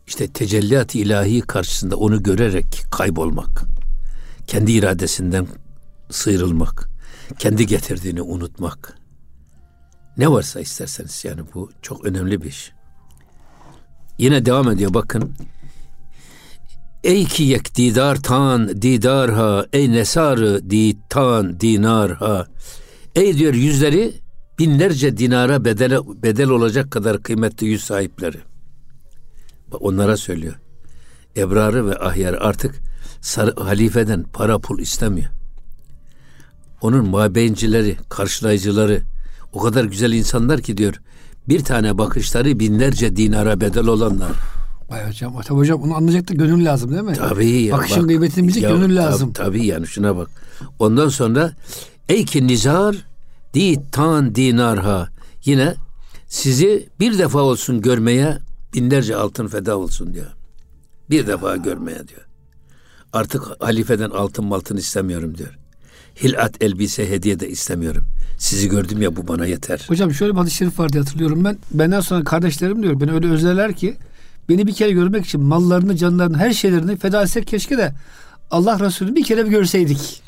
İşte 0.08 0.28
tecelliyat 0.28 0.96
ilahi 0.96 1.42
karşısında 1.42 1.96
onu 1.96 2.24
görerek 2.24 2.84
kaybolmak. 2.92 3.64
Kendi 4.48 4.72
iradesinden 4.72 5.48
sıyrılmak. 6.10 6.90
Kendi 7.40 7.68
getirdiğini 7.68 8.22
unutmak. 8.22 8.98
Ne 10.18 10.32
varsa 10.32 10.60
isterseniz 10.60 11.26
yani 11.26 11.42
bu 11.54 11.72
çok 11.82 12.06
önemli 12.06 12.42
bir 12.42 12.48
iş. 12.48 12.72
Yine 14.18 14.46
devam 14.46 14.72
ediyor 14.72 14.94
bakın. 14.94 15.36
Ey 17.04 17.26
ki 17.26 17.44
yek 17.44 17.76
didar 17.76 18.16
tan 18.16 18.82
didar 18.82 19.32
ha 19.32 19.66
ey 19.74 19.92
nesarı 19.92 20.70
di 20.70 20.98
tan 21.10 21.60
dinar 21.60 22.12
ha. 22.12 22.48
Ey 23.16 23.38
diyor 23.38 23.54
yüzleri 23.54 24.14
binlerce 24.60 25.18
dinara 25.18 25.66
bedel, 25.66 26.00
bedel 26.24 26.50
olacak 26.50 26.92
kadar 26.92 27.24
kıymetli 27.24 27.68
yüz 27.68 27.84
sahipleri. 27.84 28.38
Onlara 29.72 30.18
söylüyor. 30.18 30.56
Ebrarı 31.38 31.88
ve 31.88 32.00
ahyarı 32.00 32.42
artık 32.42 32.76
sarı, 33.22 33.56
halifeden 33.56 34.24
para 34.24 34.60
pul 34.60 34.80
istemiyor. 34.80 35.30
Onun 36.82 37.10
mabeyincileri, 37.10 37.98
karşılayıcıları 38.10 39.02
o 39.54 39.60
kadar 39.60 39.86
güzel 39.86 40.12
insanlar 40.12 40.62
ki 40.62 40.78
diyor. 40.78 41.02
Bir 41.50 41.64
tane 41.64 41.98
bakışları 41.98 42.60
binlerce 42.60 43.16
dinara 43.16 43.62
bedel 43.62 43.88
olanlar. 43.88 44.32
Vay 44.92 45.08
hocam, 45.08 45.42
tabii 45.42 45.58
hocam 45.60 45.82
onu 45.82 45.96
anlayacak 45.96 46.30
da 46.30 46.34
gönül 46.34 46.66
lazım 46.66 46.92
değil 46.92 47.04
mi? 47.04 47.14
Tabii 47.14 47.62
ya. 47.62 47.78
Bakışın 47.78 48.08
kıymetini 48.08 48.48
bilecek 48.48 48.64
gönül 48.64 48.96
lazım. 48.96 49.34
Tabii, 49.34 49.48
tabii 49.48 49.66
yani 49.66 49.88
şuna 49.88 50.18
bak. 50.18 50.30
Ondan 50.80 51.10
sonra 51.10 51.52
ey 52.10 52.26
ki 52.26 52.48
nizar 52.48 52.96
di 53.54 53.80
tan 53.92 54.36
dinarha 54.36 55.10
yine 55.46 55.76
sizi 56.28 56.90
bir 57.00 57.18
defa 57.18 57.40
olsun 57.40 57.82
görmeye 57.82 58.38
binlerce 58.74 59.16
altın 59.16 59.48
feda 59.48 59.78
olsun 59.78 60.14
diyor. 60.14 60.32
Bir 61.10 61.28
defa 61.28 61.58
görmeye 61.58 62.08
diyor. 62.08 62.22
Artık 63.14 63.42
halifeden 63.60 64.10
altın 64.10 64.46
maltın 64.46 64.78
istemiyorum 64.78 65.38
diyor. 65.38 65.58
Hilat 66.24 66.64
elbise 66.64 67.10
hediye 67.10 67.40
de 67.40 67.50
istemiyorum. 67.50 68.04
Sizi 68.38 68.70
gördüm 68.70 69.02
ya 69.02 69.16
bu 69.16 69.28
bana 69.28 69.46
yeter. 69.46 69.86
Hocam 69.88 70.14
şöyle 70.14 70.34
bir 70.34 70.38
hadis-i 70.38 70.56
şerif 70.56 70.80
vardı 70.80 71.00
hatırlıyorum 71.00 71.44
ben. 71.44 71.58
Benden 71.72 72.00
sonra 72.00 72.24
kardeşlerim 72.24 72.84
diyor 72.84 73.02
beni 73.02 73.12
öyle 73.12 73.28
özlerler 73.32 73.74
ki 73.76 73.98
beni 74.52 74.68
bir 74.68 74.74
kere 74.74 74.92
görmek 74.92 75.26
için 75.26 75.42
mallarını, 75.42 75.98
canlarını, 75.98 76.38
her 76.38 76.54
şeylerini 76.54 76.98
feda 76.98 77.24
etsek 77.24 77.48
keşke 77.48 77.78
de 77.78 77.94
Allah 78.52 78.80
Resulü'nü 78.80 79.16
bir 79.16 79.24
kere 79.24 79.46
bir 79.46 79.52
görseydik. 79.52 80.24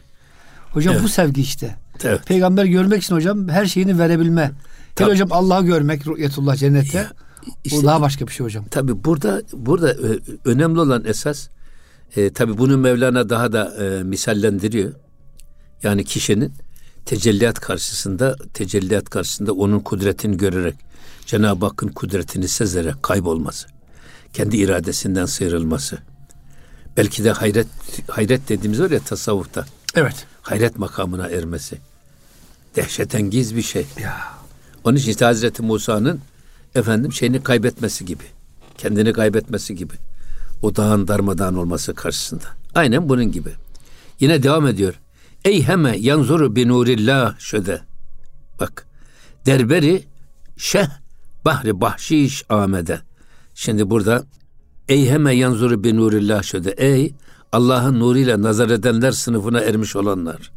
Hocam 0.71 0.93
evet. 0.93 1.03
bu 1.03 1.07
sevgi 1.07 1.41
işte. 1.41 1.75
Evet. 2.03 2.27
Peygamber 2.27 2.65
görmek 2.65 3.03
için 3.03 3.15
hocam 3.15 3.47
her 3.47 3.65
şeyini 3.65 3.99
verebilme. 3.99 4.51
Hele 4.97 5.11
hocam 5.11 5.27
Allah'ı 5.31 5.65
görmek 5.65 6.07
rü'yetullah 6.07 6.55
cennette. 6.55 6.97
Ya, 6.97 7.11
işte, 7.63 7.79
o 7.79 7.83
daha 7.83 8.01
başka 8.01 8.27
bir 8.27 8.31
şey 8.31 8.45
hocam. 8.45 8.65
Tabi 8.65 9.03
burada 9.03 9.41
burada 9.53 9.95
önemli 10.45 10.79
olan 10.79 11.03
esas 11.05 11.47
e, 12.15 12.33
tabi 12.33 12.57
bunu 12.57 12.77
Mevlana 12.77 13.29
daha 13.29 13.53
da 13.53 13.85
e, 13.85 14.03
misallendiriyor. 14.03 14.93
Yani 15.83 16.03
kişinin 16.03 16.53
tecelliyat 17.05 17.59
karşısında 17.59 18.35
tecelliyat 18.53 19.09
karşısında 19.09 19.53
onun 19.53 19.79
kudretini 19.79 20.37
görerek 20.37 20.75
Cenab-ı 21.25 21.65
Hakk'ın 21.65 21.87
kudretini 21.87 22.47
sezerek 22.47 23.03
kaybolması. 23.03 23.72
Kendi 24.33 24.57
iradesinden 24.57 25.25
sıyrılması. 25.25 25.97
Belki 26.97 27.23
de 27.23 27.31
hayret 27.31 27.67
hayret 28.07 28.49
dediğimiz 28.49 28.81
var 28.81 28.91
ya 28.91 28.99
tasavvufta. 28.99 29.65
Evet. 29.95 30.25
Hayret 30.41 30.77
makamına 30.77 31.27
ermesi. 31.27 31.77
Dehşetengiz 32.75 33.55
bir 33.55 33.61
şey. 33.61 33.85
Ya. 34.01 34.17
Onun 34.83 34.97
için 34.97 35.11
işte 35.11 35.25
Hazreti 35.25 35.63
Musa'nın 35.63 36.21
efendim 36.75 37.13
şeyini 37.13 37.43
kaybetmesi 37.43 38.05
gibi. 38.05 38.23
Kendini 38.77 39.13
kaybetmesi 39.13 39.75
gibi. 39.75 39.93
O 40.61 40.75
dağın 40.75 41.07
darmadağın 41.07 41.55
olması 41.55 41.95
karşısında. 41.95 42.45
Aynen 42.75 43.09
bunun 43.09 43.31
gibi. 43.31 43.49
Yine 44.19 44.43
devam 44.43 44.67
ediyor. 44.67 44.93
Ey 45.45 45.63
heme 45.63 45.97
yanzuru 45.97 46.55
bi 46.55 46.67
nurillah 46.67 47.39
şöde. 47.39 47.81
Bak. 48.59 48.85
Derberi 49.45 50.03
şeh 50.57 50.87
bahri 51.45 51.81
bahşiş 51.81 52.43
amede. 52.49 53.01
Şimdi 53.55 53.89
burada 53.89 54.23
ey 54.89 55.09
heme 55.09 55.35
yanzuru 55.35 55.83
bi 55.83 55.95
nurillah 55.95 56.43
şöde. 56.43 56.71
Ey 56.71 57.13
Allah'ın 57.51 57.99
nuruyla 57.99 58.41
nazar 58.41 58.69
edenler 58.69 59.11
sınıfına 59.11 59.59
ermiş 59.59 59.95
olanlar. 59.95 60.51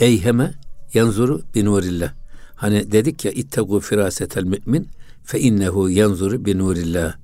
Ey 0.00 0.24
heme 0.24 0.54
yanzuru 0.94 1.42
bi 1.54 1.64
nurillah. 1.64 2.12
Hani 2.54 2.92
dedik 2.92 3.24
ya 3.24 3.30
ittegu 3.30 3.80
firasetel 3.80 4.44
mümin 4.44 4.88
fe 5.24 5.40
innehu 5.40 5.90
yanzuru 5.90 6.44
bi 6.44 6.58
nurillah. 6.58 7.14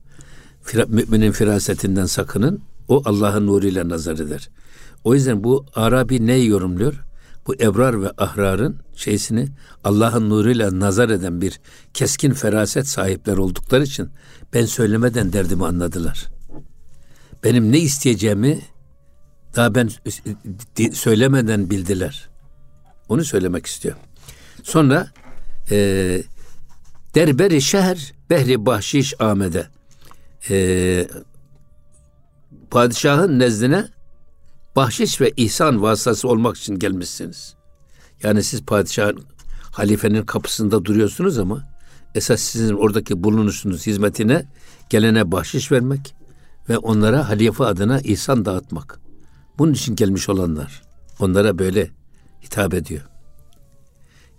Müminin 0.88 1.32
firasetinden 1.32 2.06
sakının. 2.06 2.60
O 2.88 3.02
Allah'ın 3.04 3.46
nuruyla 3.46 3.88
nazar 3.88 4.14
eder. 4.14 4.48
O 5.04 5.14
yüzden 5.14 5.44
bu 5.44 5.66
Arabi 5.74 6.26
ne 6.26 6.34
yorumluyor? 6.34 7.04
Bu 7.46 7.54
ebrar 7.54 8.02
ve 8.02 8.10
ahrarın 8.18 8.80
şeysini 8.96 9.48
Allah'ın 9.84 10.30
nuruyla 10.30 10.80
nazar 10.80 11.08
eden 11.08 11.40
bir 11.40 11.60
keskin 11.94 12.32
feraset 12.32 12.88
sahipler 12.88 13.36
oldukları 13.36 13.82
için 13.82 14.10
ben 14.54 14.66
söylemeden 14.66 15.32
derdimi 15.32 15.66
anladılar. 15.66 16.28
Benim 17.44 17.72
ne 17.72 17.78
isteyeceğimi 17.78 18.60
daha 19.56 19.74
ben 19.74 19.90
söylemeden 20.92 21.70
bildiler. 21.70 22.28
Onu 23.08 23.24
söylemek 23.24 23.66
istiyor. 23.66 23.96
Sonra 24.62 25.08
e, 25.70 25.76
derberi 27.14 27.62
şehir 27.62 28.14
behri 28.30 28.66
bahşiş 28.66 29.20
amede 29.20 29.66
e, 30.50 31.08
padişahın 32.70 33.38
nezdine 33.38 33.88
bahşiş 34.76 35.20
ve 35.20 35.32
ihsan 35.36 35.82
vasıtası 35.82 36.28
olmak 36.28 36.56
için 36.56 36.78
gelmişsiniz. 36.78 37.54
Yani 38.22 38.42
siz 38.42 38.62
padişahın 38.62 39.24
halifenin 39.72 40.22
kapısında 40.22 40.84
duruyorsunuz 40.84 41.38
ama 41.38 41.68
esas 42.14 42.40
sizin 42.40 42.74
oradaki 42.74 43.24
bulunuşunuz 43.24 43.86
hizmetine 43.86 44.46
gelene 44.90 45.32
bahşiş 45.32 45.72
vermek 45.72 46.14
ve 46.68 46.78
onlara 46.78 47.28
halife 47.28 47.64
adına 47.64 48.00
ihsan 48.00 48.44
dağıtmak. 48.44 49.00
Bunun 49.58 49.72
için 49.72 49.96
gelmiş 49.96 50.28
olanlar. 50.28 50.82
Onlara 51.20 51.58
böyle 51.58 51.90
hitap 52.42 52.74
ediyor. 52.74 53.02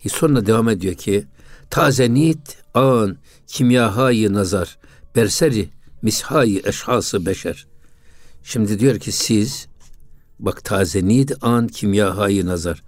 E 0.06 0.10
sonra 0.10 0.46
devam 0.46 0.70
ediyor 0.70 0.96
ki 0.96 1.28
taze 1.70 2.14
nit 2.14 2.58
an 2.74 3.18
kimyahayı 3.48 4.34
nazar 4.34 4.78
berseri 5.16 5.70
mishayı 6.02 6.62
eşhası 6.66 7.26
beşer. 7.26 7.68
Şimdi 8.44 8.80
diyor 8.80 9.00
ki 9.00 9.12
siz 9.12 9.68
bak 10.40 10.64
taze 10.64 11.08
nid 11.08 11.30
an 11.42 11.68
kimyahayı 11.68 12.46
nazar. 12.46 12.84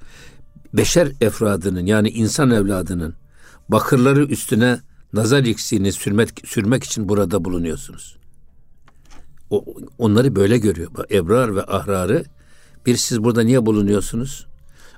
Beşer 0.74 1.12
efradının 1.22 1.86
yani 1.86 2.10
insan 2.10 2.52
evladının 2.52 3.16
bakırları 3.70 4.24
üstüne 4.24 4.80
nazar 5.14 5.44
iksiğini 5.44 5.92
sürmek, 5.92 6.30
sürmek 6.46 6.84
için 6.84 7.10
burada 7.10 7.46
bulunuyorsunuz. 7.46 8.18
O, 9.50 9.66
onları 9.98 10.36
böyle 10.36 10.58
görüyor. 10.58 10.92
Ebrar 11.12 11.56
ve 11.56 11.64
ahrarı 11.64 12.26
bir 12.86 12.96
siz 12.98 13.24
burada 13.24 13.42
niye 13.42 13.66
bulunuyorsunuz? 13.66 14.46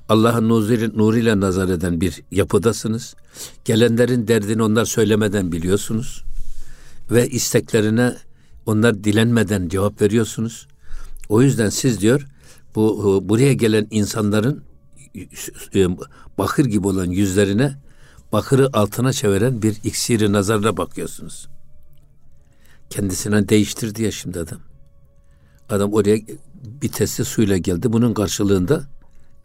Allah'ın 0.09 0.49
nuruyla 0.49 1.39
nazar 1.39 1.69
eden 1.69 2.01
bir 2.01 2.21
yapıdasınız. 2.31 3.15
Gelenlerin 3.65 4.27
derdini 4.27 4.63
onlar 4.63 4.85
söylemeden 4.85 5.51
biliyorsunuz. 5.51 6.23
Ve 7.11 7.29
isteklerine 7.29 8.15
onlar 8.65 9.03
dilenmeden 9.03 9.69
cevap 9.69 10.01
veriyorsunuz. 10.01 10.67
O 11.29 11.41
yüzden 11.41 11.69
siz 11.69 12.01
diyor 12.01 12.27
bu 12.77 13.21
e, 13.23 13.29
buraya 13.29 13.53
gelen 13.53 13.87
insanların 13.91 14.63
e, 15.75 15.87
bakır 16.37 16.65
gibi 16.65 16.87
olan 16.87 17.05
yüzlerine 17.05 17.75
bakırı 18.31 18.69
altına 18.73 19.13
çeviren 19.13 19.61
bir 19.61 19.75
iksiri 19.83 20.31
nazarla 20.31 20.77
bakıyorsunuz. 20.77 21.47
Kendisine 22.89 23.49
değiştirdi 23.49 24.03
ya 24.03 24.11
şimdi 24.11 24.39
adam. 24.39 24.59
Adam 25.69 25.93
oraya 25.93 26.17
bir 26.81 26.89
testi 26.89 27.25
suyla 27.25 27.57
geldi. 27.57 27.93
Bunun 27.93 28.13
karşılığında 28.13 28.83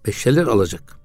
bir 0.07 0.13
şeyler 0.13 0.47
alacak. 0.47 0.99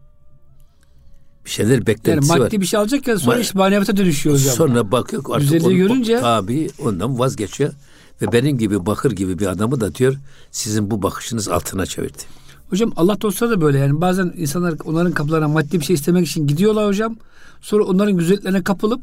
Bir 1.45 1.49
şeyler 1.49 1.87
beklentisi 1.87 2.31
yani 2.31 2.39
maddi 2.41 2.55
var. 2.55 2.61
bir 2.61 2.65
şey 2.65 2.79
alacak 2.79 3.07
ya 3.07 3.19
sonra 3.19 3.37
Ma- 3.37 3.41
iş 3.41 3.55
maneviyata 3.55 3.97
dönüşüyor 3.97 4.35
hocam. 4.35 4.55
Sonra 4.55 4.91
bakıyor 4.91 5.23
artık 5.31 5.65
onu, 5.65 5.75
görünce 5.75 6.23
abi 6.23 6.69
ondan 6.79 7.19
vazgeçiyor. 7.19 7.73
Ve 8.21 8.31
benim 8.31 8.57
gibi 8.57 8.85
bakır 8.85 9.11
gibi 9.11 9.39
bir 9.39 9.47
adamı 9.47 9.81
da 9.81 9.95
diyor 9.95 10.15
sizin 10.51 10.91
bu 10.91 11.01
bakışınız 11.01 11.47
altına 11.47 11.85
çevirdi. 11.85 12.23
Hocam 12.69 12.93
Allah 12.95 13.21
dostları 13.21 13.51
da 13.51 13.61
böyle 13.61 13.77
yani 13.77 14.01
bazen 14.01 14.33
insanlar 14.37 14.75
onların 14.85 15.11
kapılarına 15.11 15.47
maddi 15.47 15.79
bir 15.79 15.85
şey 15.85 15.93
istemek 15.93 16.27
için 16.27 16.47
gidiyorlar 16.47 16.87
hocam. 16.87 17.15
Sonra 17.61 17.83
onların 17.83 18.17
güzelliklerine 18.17 18.63
kapılıp 18.63 19.01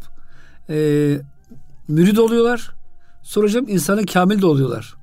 e, 0.68 0.76
mürid 1.88 2.16
oluyorlar. 2.16 2.71
Sonra 3.23 3.47
hocam 3.47 3.68
insanın 3.68 4.06
kamil 4.06 4.42
de 4.42 4.47
oluyorlar. 4.47 4.94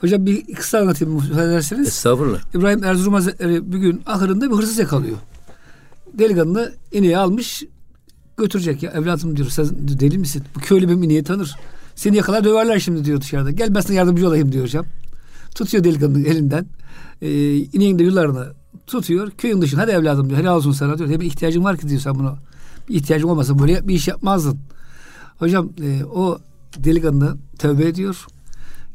Hocam 0.00 0.26
bir 0.26 0.54
kısa 0.54 0.78
anlatayım 0.78 1.14
müsaade 1.14 1.44
ederseniz. 1.44 1.88
Estağfurullah. 1.88 2.54
İbrahim 2.54 2.84
Erzurum 2.84 3.14
Hazretleri 3.14 3.72
bir 3.72 3.78
gün 3.78 4.02
ahırında 4.06 4.50
bir 4.50 4.56
hırsız 4.56 4.78
yakalıyor. 4.78 5.16
Delikanlı 6.12 6.74
ineği 6.92 7.18
almış 7.18 7.62
götürecek 8.36 8.82
ya 8.82 8.90
evladım 8.90 9.36
diyor 9.36 9.48
sen 9.48 9.66
deli 10.00 10.18
misin? 10.18 10.42
Bu 10.56 10.60
köylü 10.60 10.88
benim 10.88 11.02
ineği 11.02 11.24
tanır. 11.24 11.56
Seni 11.94 12.16
yakalar 12.16 12.44
döverler 12.44 12.78
şimdi 12.78 13.04
diyor 13.04 13.20
dışarıda. 13.20 13.50
Gel 13.50 13.74
ben 13.74 13.80
sana 13.80 13.96
yardımcı 13.96 14.28
olayım 14.28 14.52
diyor 14.52 14.64
hocam. 14.64 14.86
Tutuyor 15.54 15.84
delikanlının 15.84 16.24
elinden. 16.24 16.66
Ee, 17.22 17.56
ineğin 17.56 17.98
de 17.98 18.02
yıllarını 18.02 18.46
tutuyor. 18.86 19.30
Köyün 19.30 19.62
dışında 19.62 19.82
hadi 19.82 19.90
evladım 19.90 20.28
diyor. 20.28 20.40
Helal 20.40 20.56
olsun 20.56 20.72
sana 20.72 20.98
diyor. 20.98 21.20
Bir 21.20 21.26
ihtiyacın 21.26 21.64
var 21.64 21.76
ki 21.76 21.88
diyor 21.88 22.00
sen 22.00 22.14
bunu. 22.14 22.38
Bir 22.88 22.94
ihtiyacın 22.94 23.28
olmasa 23.28 23.58
böyle 23.58 23.88
bir 23.88 23.94
iş 23.94 24.08
yapmazdın. 24.08 24.58
Hocam 25.38 25.70
e, 25.82 26.04
o 26.04 26.38
delikanlı 26.76 27.36
tövbe 27.58 27.88
ediyor. 27.88 28.26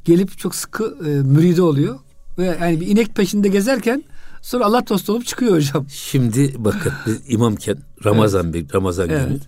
Gelip 0.05 0.37
çok 0.37 0.55
sıkı 0.55 0.97
e, 1.05 1.09
müride 1.09 1.61
oluyor. 1.61 1.99
Ve 2.37 2.57
yani 2.61 2.81
bir 2.81 2.87
inek 2.87 3.15
peşinde 3.15 3.47
gezerken 3.47 4.03
sonra 4.41 4.65
Allah 4.65 4.87
dostu 4.89 5.13
olup 5.13 5.25
çıkıyor 5.25 5.55
hocam. 5.55 5.85
Şimdi 5.89 6.53
bakın 6.57 6.93
biz 7.05 7.21
imamken 7.27 7.77
Ramazan 8.05 8.45
evet. 8.45 8.53
bir 8.53 8.73
Ramazan 8.73 9.09
evet. 9.09 9.27
günü. 9.27 9.39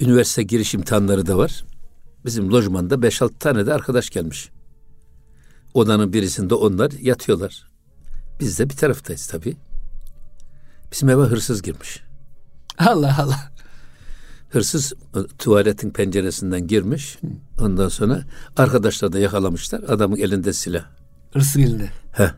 Üniversite 0.00 0.42
giriş 0.42 0.74
imtihanları 0.74 1.26
da 1.26 1.38
var. 1.38 1.64
Bizim 2.24 2.52
lojmanda 2.52 2.94
5-6 2.94 3.38
tane 3.38 3.66
de 3.66 3.74
arkadaş 3.74 4.10
gelmiş. 4.10 4.50
Odanın 5.74 6.12
birisinde 6.12 6.54
onlar 6.54 6.90
yatıyorlar. 6.90 7.68
Biz 8.40 8.58
de 8.58 8.70
bir 8.70 8.76
taraftayız 8.76 9.26
tabii. 9.26 9.56
Bizim 10.92 11.08
eve 11.08 11.22
hırsız 11.22 11.62
girmiş. 11.62 12.02
Allah 12.78 13.16
Allah. 13.18 13.52
Hırsız 14.50 14.92
e, 14.92 15.36
tuvaletin 15.38 15.90
penceresinden 15.90 16.66
girmiş. 16.66 17.18
Ondan 17.60 17.88
sonra 17.88 18.24
arkadaşlar 18.56 19.12
da 19.12 19.18
yakalamışlar. 19.18 19.82
Adamın 19.82 20.16
elinde 20.16 20.52
silah. 20.52 20.84
Hırsız 21.32 21.56
elinde. 21.56 21.90
He. 22.12 22.30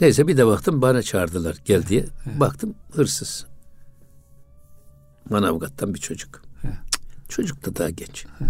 Neyse 0.00 0.28
bir 0.28 0.36
de 0.36 0.46
baktım 0.46 0.82
bana 0.82 1.02
çağırdılar 1.02 1.56
gel 1.64 1.86
diye. 1.86 2.02
He. 2.24 2.40
Baktım 2.40 2.74
hırsız. 2.92 3.46
Manavgat'tan 5.30 5.94
bir 5.94 6.00
çocuk. 6.00 6.42
He. 6.62 6.68
Çocuk 7.28 7.66
da 7.66 7.76
daha 7.76 7.90
genç. 7.90 8.24
He. 8.24 8.44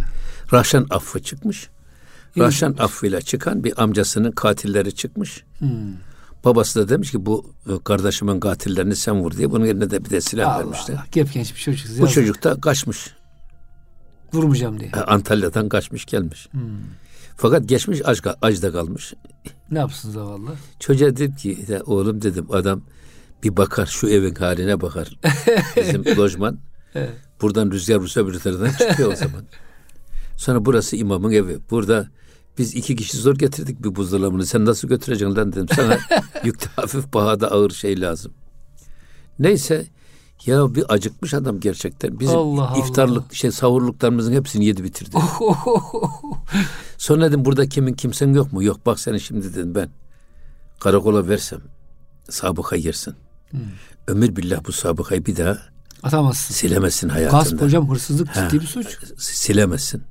Rahşan 0.52 0.86
affı 0.90 1.22
çıkmış. 1.22 1.68
Rahşan 2.38 2.76
affıyla 2.78 3.20
çıkan 3.20 3.64
bir 3.64 3.82
amcasının 3.82 4.30
katilleri 4.30 4.94
çıkmış. 4.94 5.44
Hmm. 5.58 5.68
Babası 6.44 6.80
da 6.80 6.88
demiş 6.88 7.10
ki 7.10 7.26
bu 7.26 7.54
e, 7.68 7.72
kardeşimin 7.84 8.40
katillerini 8.40 8.96
sen 8.96 9.20
vur 9.20 9.32
diye 9.32 9.50
bunun 9.50 9.64
eline 9.64 9.90
de 9.90 10.04
bir 10.04 10.10
de 10.10 10.20
silah 10.20 10.54
Allah 10.54 10.58
vermişler. 10.58 10.94
Allah. 10.94 11.04
Gep 11.12 11.32
genç 11.32 11.54
bir 11.54 11.60
çocuk. 11.60 12.00
Bu 12.00 12.08
çocuk 12.08 12.44
da 12.44 12.60
kaçmış. 12.60 13.14
Vurmayacağım 14.32 14.80
diye. 14.80 14.90
Antalya'dan 14.90 15.68
kaçmış 15.68 16.04
gelmiş. 16.04 16.48
Hmm. 16.50 16.60
Fakat 17.36 17.68
geçmiş 17.68 18.00
aç, 18.04 18.22
acda 18.42 18.72
kalmış. 18.72 19.14
Ne 19.70 19.78
yapsın 19.78 20.10
zavallı? 20.10 20.50
Çocuğa 20.80 21.10
dedim 21.10 21.34
ki 21.34 21.58
ya 21.68 21.82
oğlum 21.82 22.22
dedim 22.22 22.46
adam 22.52 22.82
bir 23.42 23.56
bakar 23.56 23.86
şu 23.86 24.08
evin 24.08 24.34
haline 24.34 24.80
bakar. 24.80 25.18
Bizim 25.76 26.04
lojman. 26.16 26.58
evet. 26.94 27.12
Buradan 27.40 27.70
rüzgar 27.70 28.00
bu 28.00 28.20
öbür 28.20 28.38
çıkıyor 28.78 29.12
o 29.12 29.16
zaman. 29.16 29.42
Sonra 30.36 30.64
burası 30.64 30.96
imamın 30.96 31.32
evi. 31.32 31.58
Burada 31.70 32.08
biz 32.58 32.74
iki 32.74 32.96
kişi 32.96 33.16
zor 33.16 33.34
getirdik 33.34 33.84
bir 33.84 33.96
buzdolabını. 33.96 34.46
Sen 34.46 34.64
nasıl 34.64 34.88
götüreceksin 34.88 35.36
lan 35.36 35.52
dedim. 35.52 35.66
Sana 35.76 35.98
yükte 36.44 36.68
hafif 36.76 37.12
pahada 37.12 37.50
ağır 37.50 37.70
şey 37.70 38.00
lazım. 38.00 38.32
Neyse 39.38 39.86
ya 40.46 40.74
bir 40.74 40.84
acıkmış 40.92 41.34
adam 41.34 41.60
gerçekten. 41.60 42.20
Bizim 42.20 42.38
Allah 42.38 42.74
iftarlık 42.78 43.22
Allah. 43.22 43.32
şey 43.34 43.50
sahurluklarımızın 43.50 44.32
hepsini 44.32 44.64
yedi 44.64 44.84
bitirdi. 44.84 45.16
Sonra 46.98 47.28
dedim 47.28 47.44
burada 47.44 47.68
kimin 47.68 47.92
kimsen 47.92 48.34
yok 48.34 48.52
mu? 48.52 48.62
Yok 48.62 48.86
bak 48.86 49.00
seni 49.00 49.20
şimdi 49.20 49.54
dedim 49.54 49.74
ben 49.74 49.88
karakola 50.80 51.28
versem 51.28 51.60
sabıka 52.30 52.76
yersin. 52.76 53.14
Hmm. 53.50 53.60
Ömür 54.06 54.36
billah 54.36 54.64
bu 54.66 54.72
sabıkayı 54.72 55.26
bir 55.26 55.36
daha 55.36 55.58
atamazsın. 56.02 56.54
Silemezsin 56.54 57.08
hayatında. 57.08 57.42
Gasp 57.42 57.60
hocam 57.60 57.90
hırsızlık 57.90 58.34
ciddi 58.34 58.60
bir 58.60 58.66
suç. 58.66 58.98
Silemezsin. 59.18 60.02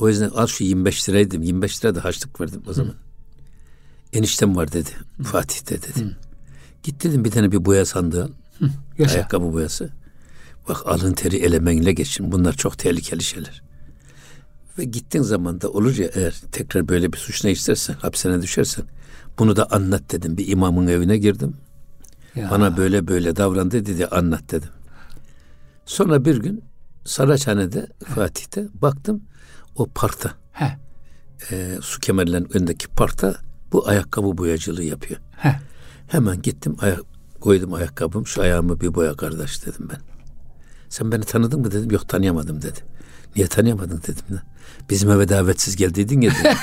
O 0.00 0.08
yüzden 0.08 0.30
al 0.30 0.46
şu 0.46 0.64
25 0.64 1.08
liraydım. 1.08 1.42
25 1.42 1.84
lira 1.84 1.94
da 1.94 2.04
harçlık 2.04 2.40
verdim 2.40 2.62
o 2.68 2.72
zaman. 2.72 2.90
Hı. 2.90 2.96
Eniştem 4.12 4.56
var 4.56 4.72
dedi. 4.72 4.90
Hı. 5.16 5.22
Fatih'te 5.22 5.82
dedi. 5.82 6.04
Hı. 6.04 6.16
Git 6.82 7.04
dedim 7.04 7.24
bir 7.24 7.30
tane 7.30 7.52
bir 7.52 7.64
boya 7.64 7.86
sandığı 7.86 8.24
al. 8.24 8.30
Ayakkabı 8.98 9.52
boyası. 9.52 9.90
Bak 10.68 10.86
alın 10.86 11.12
teri 11.12 11.36
elemenle 11.36 11.92
geçin. 11.92 12.32
Bunlar 12.32 12.52
çok 12.52 12.78
tehlikeli 12.78 13.22
şeyler. 13.22 13.62
Ve 14.78 14.84
gittiğin 14.84 15.24
zaman 15.24 15.60
da 15.60 15.70
olur 15.70 15.96
ya 15.96 16.10
eğer 16.14 16.40
tekrar 16.52 16.88
böyle 16.88 17.12
bir 17.12 17.18
suç 17.18 17.44
ne 17.44 17.50
istersen 17.50 17.94
hapsine 17.94 18.42
düşersen 18.42 18.84
bunu 19.38 19.56
da 19.56 19.70
anlat 19.70 20.02
dedim. 20.12 20.36
Bir 20.36 20.48
imamın 20.48 20.86
evine 20.86 21.18
girdim. 21.18 21.56
Ya. 22.34 22.50
Bana 22.50 22.76
böyle 22.76 23.08
böyle 23.08 23.36
davrandı 23.36 23.86
dedi 23.86 24.06
anlat 24.06 24.42
dedim. 24.50 24.70
Sonra 25.86 26.24
bir 26.24 26.36
gün 26.36 26.62
Saraçhane'de 27.04 27.86
Fatih'te 28.04 28.68
baktım 28.74 29.22
o 29.80 29.86
parkta. 29.94 30.34
He. 30.52 30.78
E, 31.50 31.78
su 31.80 32.00
kemerlerinin 32.00 32.56
önündeki 32.56 32.88
parkta 32.88 33.34
bu 33.72 33.88
ayakkabı 33.88 34.38
boyacılığı 34.38 34.84
yapıyor. 34.84 35.20
He. 35.36 35.56
Hemen 36.08 36.42
gittim 36.42 36.76
ayak, 36.80 37.00
koydum 37.40 37.74
ayakkabım 37.74 38.26
şu 38.26 38.42
ayağımı 38.42 38.80
bir 38.80 38.94
boya 38.94 39.14
kardeş 39.14 39.66
dedim 39.66 39.88
ben. 39.90 39.98
Sen 40.88 41.12
beni 41.12 41.24
tanıdın 41.24 41.60
mı 41.60 41.70
dedim. 41.70 41.90
Yok 41.90 42.08
tanıyamadım 42.08 42.62
dedi. 42.62 42.80
Niye 43.36 43.46
tanıyamadın 43.46 44.02
dedim. 44.02 44.40
Bizim 44.90 45.10
eve 45.10 45.28
davetsiz 45.28 45.76
geldiydin 45.76 46.20
ya 46.20 46.30
dedim. 46.30 46.58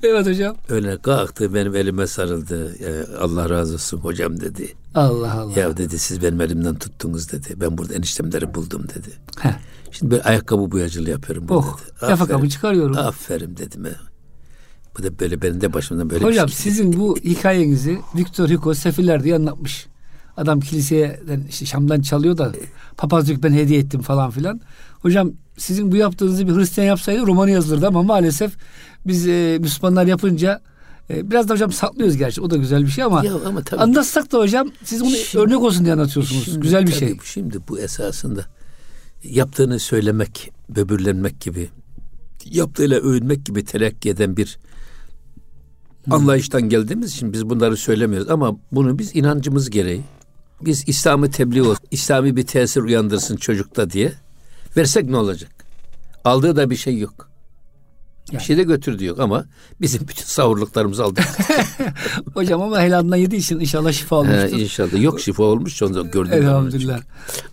evet 0.02 0.26
hocam. 0.26 0.56
Öyle 0.68 0.98
kalktı 0.98 1.54
benim 1.54 1.76
elime 1.76 2.06
sarıldı. 2.06 2.84
Ya, 2.84 3.18
Allah 3.20 3.50
razı 3.50 3.74
olsun 3.74 3.98
hocam 3.98 4.40
dedi. 4.40 4.74
Allah 4.94 5.32
Allah. 5.32 5.60
Ya 5.60 5.76
dedi 5.76 5.98
siz 5.98 6.22
benim 6.22 6.40
elimden 6.40 6.74
tuttunuz 6.74 7.32
dedi. 7.32 7.54
Ben 7.56 7.78
burada 7.78 7.94
eniştemleri 7.94 8.54
buldum 8.54 8.86
dedi. 8.88 9.08
Heh. 9.38 9.52
Şimdi 9.90 10.10
böyle 10.10 10.22
ayakkabı 10.22 10.72
boyacılığı 10.72 11.10
yapıyorum 11.10 11.46
oh. 11.48 11.78
Ayakkabı 12.00 12.48
çıkarıyorum. 12.48 12.96
Aferin 12.96 13.56
dedim. 13.56 13.86
Bu 14.98 15.02
da 15.02 15.18
böyle 15.18 15.42
benim 15.42 15.60
de 15.60 15.72
başımdan 15.72 16.10
böyle 16.10 16.24
Hocam 16.24 16.46
bir 16.46 16.52
şey 16.52 16.62
sizin 16.62 16.92
bu 16.98 17.16
hikayenizi 17.16 17.98
Victor 18.16 18.50
Hugo 18.50 18.74
Sefiller 18.74 19.24
diye 19.24 19.34
anlatmış. 19.34 19.86
Adam 20.36 20.60
kiliseden 20.60 21.44
işte 21.48 21.66
Şam'dan 21.66 22.00
çalıyor 22.00 22.38
da 22.38 22.52
papazlık 22.96 23.42
ben 23.42 23.52
hediye 23.52 23.78
ettim 23.78 24.00
falan 24.00 24.30
filan. 24.30 24.60
Hocam 25.02 25.32
sizin 25.58 25.92
bu 25.92 25.96
yaptığınızı 25.96 26.48
bir 26.48 26.54
Hristiyan 26.54 26.86
yapsaydı 26.86 27.26
romanı 27.26 27.50
yazılırdı 27.50 27.86
ama 27.86 28.02
maalesef 28.02 28.52
biz 29.06 29.28
e, 29.28 29.58
Müslümanlar 29.60 30.06
yapınca 30.06 30.60
e, 31.10 31.30
biraz 31.30 31.48
da 31.48 31.54
hocam 31.54 31.72
saklıyoruz 31.72 32.16
gerçi 32.16 32.40
o 32.40 32.50
da 32.50 32.56
güzel 32.56 32.82
bir 32.82 32.90
şey 32.90 33.04
ama, 33.04 33.24
ya 33.24 33.32
ama 33.46 33.62
tabii, 33.62 33.80
anlatsak 33.80 34.32
da 34.32 34.38
hocam 34.38 34.68
siz 34.84 35.00
bunu 35.00 35.10
şimdi, 35.10 35.44
örnek 35.44 35.58
olsun 35.62 35.84
diye 35.84 35.94
anlatıyorsunuz. 35.94 36.44
Şimdi, 36.44 36.60
güzel 36.60 36.86
bir 36.86 36.92
şey. 36.92 37.18
Şimdi 37.24 37.58
bu 37.68 37.78
esasında 37.78 38.44
yaptığını 39.30 39.78
söylemek, 39.78 40.52
böbürlenmek 40.68 41.40
gibi 41.40 41.68
yaptığıyla 42.44 43.00
övünmek 43.00 43.46
gibi 43.46 43.64
telakki 43.64 44.10
eden 44.10 44.36
bir 44.36 44.58
anlayıştan 46.10 46.62
geldiğimiz 46.62 47.12
için 47.12 47.32
biz 47.32 47.50
bunları 47.50 47.76
söylemiyoruz 47.76 48.30
ama 48.30 48.56
bunu 48.72 48.98
biz 48.98 49.16
inancımız 49.16 49.70
gereği 49.70 50.02
biz 50.60 50.88
İslam'ı 50.88 51.30
tebliğ 51.30 51.62
olsun, 51.62 51.86
İslami 51.90 52.36
bir 52.36 52.46
tesir 52.46 52.80
uyandırsın 52.80 53.36
çocukta 53.36 53.90
diye 53.90 54.12
versek 54.76 55.10
ne 55.10 55.16
olacak? 55.16 55.50
Aldığı 56.24 56.56
da 56.56 56.70
bir 56.70 56.76
şey 56.76 56.98
yok. 56.98 57.30
Yani. 58.32 58.40
Bir 58.40 58.44
şey 58.44 58.56
de 58.56 58.62
götürdü 58.62 59.04
yok 59.04 59.20
ama 59.20 59.44
bizim 59.80 60.08
bütün 60.08 60.24
savurluklarımızı 60.24 61.04
aldık. 61.04 61.24
Hocam 62.34 62.62
ama 62.62 62.80
helalından 62.80 63.16
yediği 63.16 63.40
için 63.40 63.60
inşallah 63.60 63.92
şifa 63.92 64.16
olmuştur. 64.16 64.58
He, 64.58 64.62
inşallah. 64.62 65.02
Yok 65.02 65.20
şifa 65.20 65.42
olmuş 65.42 65.82
onu 65.82 66.10
gördüm. 66.10 66.32
Elhamdülillah. 66.32 67.00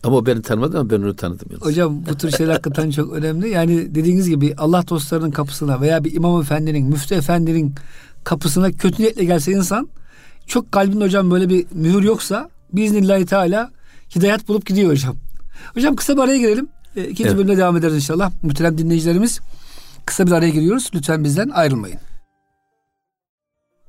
Ama 0.04 0.16
o 0.16 0.26
beni 0.26 0.42
tanımadı 0.42 0.80
ama 0.80 0.90
ben 0.90 1.02
onu 1.02 1.16
tanıdım. 1.16 1.48
Yalnız. 1.52 1.66
Hocam 1.66 2.06
bu 2.10 2.18
tür 2.18 2.32
şeyler 2.32 2.52
hakikaten 2.52 2.92
çok 2.92 3.14
önemli. 3.14 3.50
Yani 3.50 3.96
dediğiniz 3.96 4.30
gibi 4.30 4.56
Allah 4.58 4.88
dostlarının 4.88 5.32
kapısına 5.32 5.82
veya 5.82 6.04
bir 6.04 6.14
imam 6.14 6.42
efendinin, 6.42 6.86
müftü 6.86 7.16
efendinin 7.16 7.76
kapısına 8.24 8.72
kötü 8.72 9.02
niyetle 9.02 9.26
gelse 9.26 9.52
insan 9.52 9.90
çok 10.48 10.72
kalbinde 10.72 11.06
hocam 11.06 11.32
böyle 11.32 11.50
bir 11.50 11.66
mühür 11.74 12.04
yoksa 12.04 12.50
biiznillahü 12.74 13.26
teala 13.26 13.72
hidayet 14.16 14.48
bulup 14.48 14.66
gidiyor 14.66 14.92
hocam. 14.92 15.16
Hocam 15.74 15.96
kısa 15.96 16.16
bir 16.16 16.22
araya 16.22 16.38
girelim. 16.38 16.68
E, 16.96 17.04
ikinci 17.04 17.30
evet. 17.30 17.38
bölümde 17.38 17.58
devam 17.58 17.78
ederiz 17.78 17.96
inşallah. 17.96 18.32
Muhterem 18.42 18.78
dinleyicilerimiz 18.78 19.40
kısa 20.06 20.28
bir 20.28 20.32
araya 20.32 20.50
giriyoruz. 20.50 20.92
Lütfen 20.96 21.24
bizden 21.24 21.50
ayrılmayın. 21.50 22.00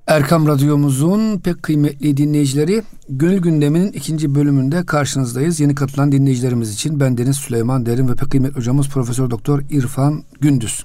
Erkam 0.07 0.47
Radyomuzun 0.47 1.39
pek 1.39 1.63
kıymetli 1.63 2.17
dinleyicileri 2.17 2.83
Gönül 3.09 3.39
Gündemi'nin 3.39 3.93
ikinci 3.93 4.35
bölümünde 4.35 4.87
karşınızdayız. 4.87 5.61
Yeni 5.61 5.75
katılan 5.75 6.13
dinleyicilerimiz 6.13 6.75
için 6.75 7.01
ben 7.01 7.19
Deniz 7.19 7.37
Süleyman 7.37 7.87
Derin 7.87 8.09
ve 8.09 8.15
pek 8.15 8.31
kıymetli 8.31 8.57
hocamız 8.57 8.89
Profesör 8.89 9.31
Doktor 9.31 9.63
İrfan 9.71 10.23
Gündüz. 10.41 10.85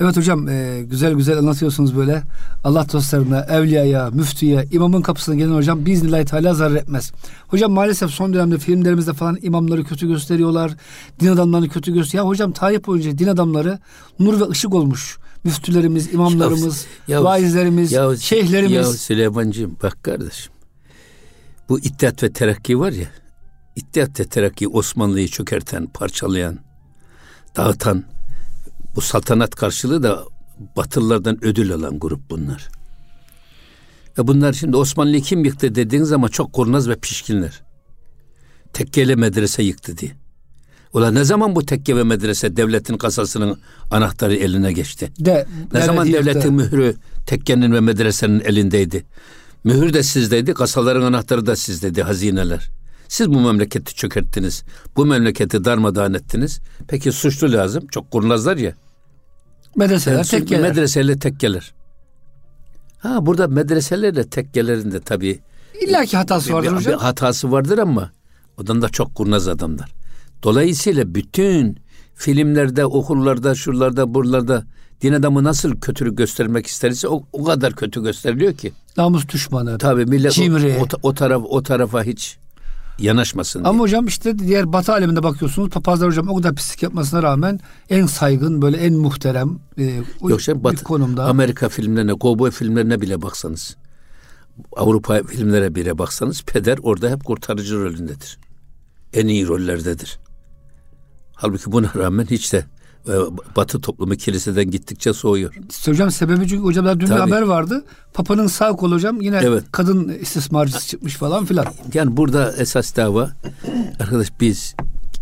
Evet 0.00 0.16
hocam 0.16 0.48
e, 0.48 0.82
güzel 0.82 1.14
güzel 1.14 1.38
anlatıyorsunuz 1.38 1.96
böyle. 1.96 2.22
Allah 2.64 2.86
dostlarına, 2.92 3.40
evliyaya, 3.40 4.10
müftüye, 4.10 4.66
imamın 4.72 5.02
kapısına 5.02 5.34
gelen 5.34 5.54
hocam 5.54 5.86
biiznillahü 5.86 6.24
teala 6.24 6.54
zarar 6.54 6.76
etmez. 6.76 7.12
Hocam 7.48 7.72
maalesef 7.72 8.10
son 8.10 8.32
dönemde 8.32 8.58
filmlerimizde 8.58 9.12
falan 9.12 9.38
imamları 9.42 9.84
kötü 9.84 10.08
gösteriyorlar. 10.08 10.72
Din 11.20 11.28
adamlarını 11.28 11.68
kötü 11.68 11.94
gösteriyor. 11.94 12.24
Ya 12.24 12.28
hocam 12.28 12.52
tarih 12.52 12.86
boyunca 12.86 13.18
din 13.18 13.26
adamları 13.26 13.78
nur 14.18 14.40
ve 14.40 14.48
ışık 14.48 14.74
olmuş. 14.74 15.18
Müftülerimiz, 15.44 16.14
imamlarımız, 16.14 16.86
ya, 17.08 17.16
ya, 17.16 17.24
vaizlerimiz, 17.24 17.92
ya, 17.92 18.16
şeyhlerimiz. 18.16 18.72
Ya 18.72 18.84
Süleyman'cığım 18.84 19.76
bak 19.82 20.04
kardeşim. 20.04 20.52
Bu 21.68 21.78
İttihat 21.78 22.22
ve 22.22 22.32
Terakki 22.32 22.78
var 22.78 22.92
ya. 22.92 23.08
İttihat 23.76 24.20
ve 24.20 24.24
Terakki 24.24 24.68
Osmanlı'yı 24.68 25.28
çökerten, 25.28 25.86
parçalayan, 25.86 26.58
dağıtan, 27.56 28.04
bu 28.96 29.00
saltanat 29.00 29.54
karşılığı 29.54 30.02
da 30.02 30.24
Batılılardan 30.76 31.44
ödül 31.44 31.72
alan 31.72 31.98
grup 31.98 32.30
bunlar. 32.30 32.68
Ve 34.18 34.26
bunlar 34.26 34.52
şimdi 34.52 34.76
Osmanlı 34.76 35.20
kim 35.20 35.44
yıktı 35.44 35.74
dediğin 35.74 36.02
zaman 36.02 36.28
çok 36.28 36.52
kurnaz 36.52 36.88
ve 36.88 36.96
pişkinler. 36.96 37.62
Tekkeli 38.72 39.16
medrese 39.16 39.62
yıktı 39.62 39.98
diye. 39.98 40.12
Ulan 40.92 41.14
ne 41.14 41.24
zaman 41.24 41.56
bu 41.56 41.66
tekke 41.66 41.96
ve 41.96 42.04
medrese 42.04 42.56
devletin 42.56 42.96
kasasının 42.98 43.60
anahtarı 43.90 44.34
eline 44.34 44.72
geçti? 44.72 45.12
De, 45.18 45.46
ne 45.72 45.82
zaman 45.82 46.04
yıktı. 46.04 46.24
devletin 46.24 46.54
mührü 46.54 46.96
tekkenin 47.26 47.72
ve 47.72 47.80
medresenin 47.80 48.40
elindeydi? 48.40 49.06
Mühür 49.64 49.94
de 49.94 50.02
sizdeydi, 50.02 50.54
kasaların 50.54 51.02
anahtarı 51.02 51.46
da 51.46 51.56
sizdeydi, 51.56 52.02
hazineler. 52.02 52.70
Siz 53.10 53.30
bu 53.30 53.40
memleketi 53.40 53.94
çökerttiniz. 53.94 54.64
Bu 54.96 55.06
memleketi 55.06 55.64
darmadağın 55.64 56.14
ettiniz. 56.14 56.60
Peki 56.88 57.12
suçlu 57.12 57.52
lazım. 57.52 57.86
Çok 57.86 58.10
kurnazlar 58.10 58.56
ya. 58.56 58.72
Medreseler 59.76 60.16
yani, 60.16 60.26
tekkeler. 60.26 60.60
Medreseyle 60.60 61.18
tekkeler. 61.18 61.72
Ha 62.98 63.26
burada 63.26 63.48
medreselerle 63.48 64.30
tekkelerin 64.30 64.92
de 64.92 65.00
tabii 65.00 65.40
İlla 65.80 66.04
ki 66.04 66.16
hatası 66.16 66.52
vardır 66.52 66.70
bir, 66.70 66.76
hocam. 66.76 66.92
Bir 66.92 66.98
hatası 66.98 67.52
vardır 67.52 67.78
ama 67.78 68.10
odan 68.56 68.82
da 68.82 68.88
çok 68.88 69.14
kurnaz 69.14 69.48
adamlar. 69.48 69.92
Dolayısıyla 70.42 71.14
bütün 71.14 71.78
filmlerde, 72.14 72.86
okullarda, 72.86 73.54
şuralarda, 73.54 74.14
buralarda 74.14 74.64
din 75.02 75.12
adamı 75.12 75.44
nasıl 75.44 75.80
kötülük 75.80 76.18
göstermek 76.18 76.66
isterse 76.66 77.08
o, 77.08 77.24
o 77.32 77.44
kadar 77.44 77.76
kötü 77.76 78.02
gösteriliyor 78.02 78.54
ki. 78.54 78.72
Namus 78.96 79.28
düşmanı. 79.28 79.78
Tabii 79.78 80.06
millet 80.06 80.32
cimri. 80.32 80.76
o, 80.80 80.82
o, 80.82 80.86
o 81.02 81.14
taraf 81.14 81.42
o 81.48 81.62
tarafa 81.62 82.02
hiç 82.02 82.38
yanaşmasın 82.98 83.64
Ama 83.64 83.72
diye. 83.72 83.80
hocam 83.80 84.06
işte 84.06 84.38
diğer 84.38 84.72
Batı 84.72 84.92
aleminde 84.92 85.22
bakıyorsunuz 85.22 85.70
papazlar 85.70 86.08
hocam 86.08 86.28
o 86.28 86.36
kadar 86.36 86.54
pislik 86.54 86.82
yapmasına 86.82 87.22
rağmen 87.22 87.60
en 87.90 88.06
saygın 88.06 88.62
böyle 88.62 88.76
en 88.76 88.94
muhterem 88.94 89.58
e, 89.78 90.02
Yok 90.22 90.40
şey, 90.40 90.64
Batı, 90.64 90.84
konumda. 90.84 91.24
Amerika 91.24 91.68
filmlerine, 91.68 92.12
kovboy 92.12 92.50
filmlerine 92.50 93.00
bile 93.00 93.22
baksanız 93.22 93.76
Avrupa 94.76 95.22
filmlere 95.22 95.74
bile 95.74 95.98
baksanız 95.98 96.42
peder 96.42 96.78
orada 96.82 97.10
hep 97.10 97.24
kurtarıcı 97.24 97.80
rolündedir. 97.80 98.38
En 99.12 99.26
iyi 99.26 99.46
rollerdedir. 99.46 100.18
Halbuki 101.34 101.72
buna 101.72 101.90
rağmen 101.96 102.26
hiç 102.30 102.52
de 102.52 102.64
Batı 103.56 103.80
toplumu 103.80 104.16
kiliseden 104.16 104.70
gittikçe 104.70 105.12
soğuyor. 105.12 105.54
Hocam 105.86 106.10
sebebi 106.10 106.48
çünkü 106.48 106.62
hocam 106.62 107.00
dün 107.00 107.06
Tabii. 107.06 107.16
bir 107.16 107.32
haber 107.32 107.42
vardı. 107.42 107.84
Papa'nın 108.14 108.46
sağ 108.46 108.72
kolu 108.72 108.94
hocam 108.94 109.20
yine 109.20 109.40
evet. 109.44 109.64
kadın 109.72 110.08
istismarcısı 110.08 110.88
çıkmış 110.88 111.16
falan 111.16 111.44
filan. 111.44 111.66
Yani 111.94 112.16
burada 112.16 112.52
esas 112.56 112.96
dava 112.96 113.30
arkadaş 114.00 114.28
biz 114.40 114.74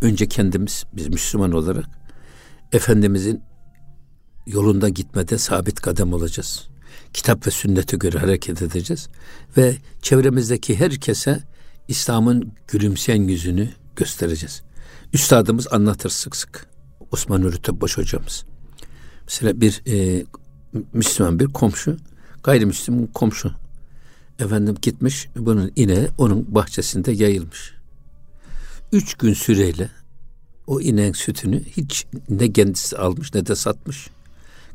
önce 0.02 0.28
kendimiz 0.28 0.84
biz 0.92 1.08
Müslüman 1.08 1.52
olarak 1.52 1.84
Efendimizin 2.72 3.42
yolunda 4.46 4.88
gitmede 4.88 5.38
sabit 5.38 5.80
kadem 5.80 6.12
olacağız. 6.12 6.68
Kitap 7.12 7.46
ve 7.46 7.50
sünnete 7.50 7.96
göre 7.96 8.18
hareket 8.18 8.62
edeceğiz 8.62 9.08
ve 9.56 9.76
çevremizdeki 10.02 10.76
herkese 10.76 11.42
İslam'ın 11.88 12.52
gülümseyen 12.68 13.22
yüzünü 13.22 13.68
göstereceğiz. 13.96 14.62
Üstadımız 15.12 15.72
anlatır 15.72 16.10
sık 16.10 16.36
sık. 16.36 16.67
Osman 17.12 17.42
Nuri 17.42 17.62
Topbaş 17.62 17.98
hocamız. 17.98 18.44
Mesela 19.24 19.60
bir 19.60 19.82
e, 19.86 20.24
Müslüman 20.92 21.40
bir 21.40 21.46
komşu, 21.46 21.96
gayrimüslim 22.42 23.06
komşu. 23.06 23.52
Efendim 24.38 24.76
gitmiş, 24.82 25.28
bunun 25.36 25.72
ineği 25.76 26.08
onun 26.18 26.54
bahçesinde 26.54 27.12
yayılmış. 27.12 27.74
Üç 28.92 29.14
gün 29.14 29.32
süreyle 29.32 29.90
o 30.66 30.80
ineğin 30.80 31.12
sütünü 31.12 31.64
hiç 31.64 32.06
ne 32.28 32.52
kendisi 32.52 32.96
almış 32.96 33.34
ne 33.34 33.46
de 33.46 33.54
satmış. 33.54 34.08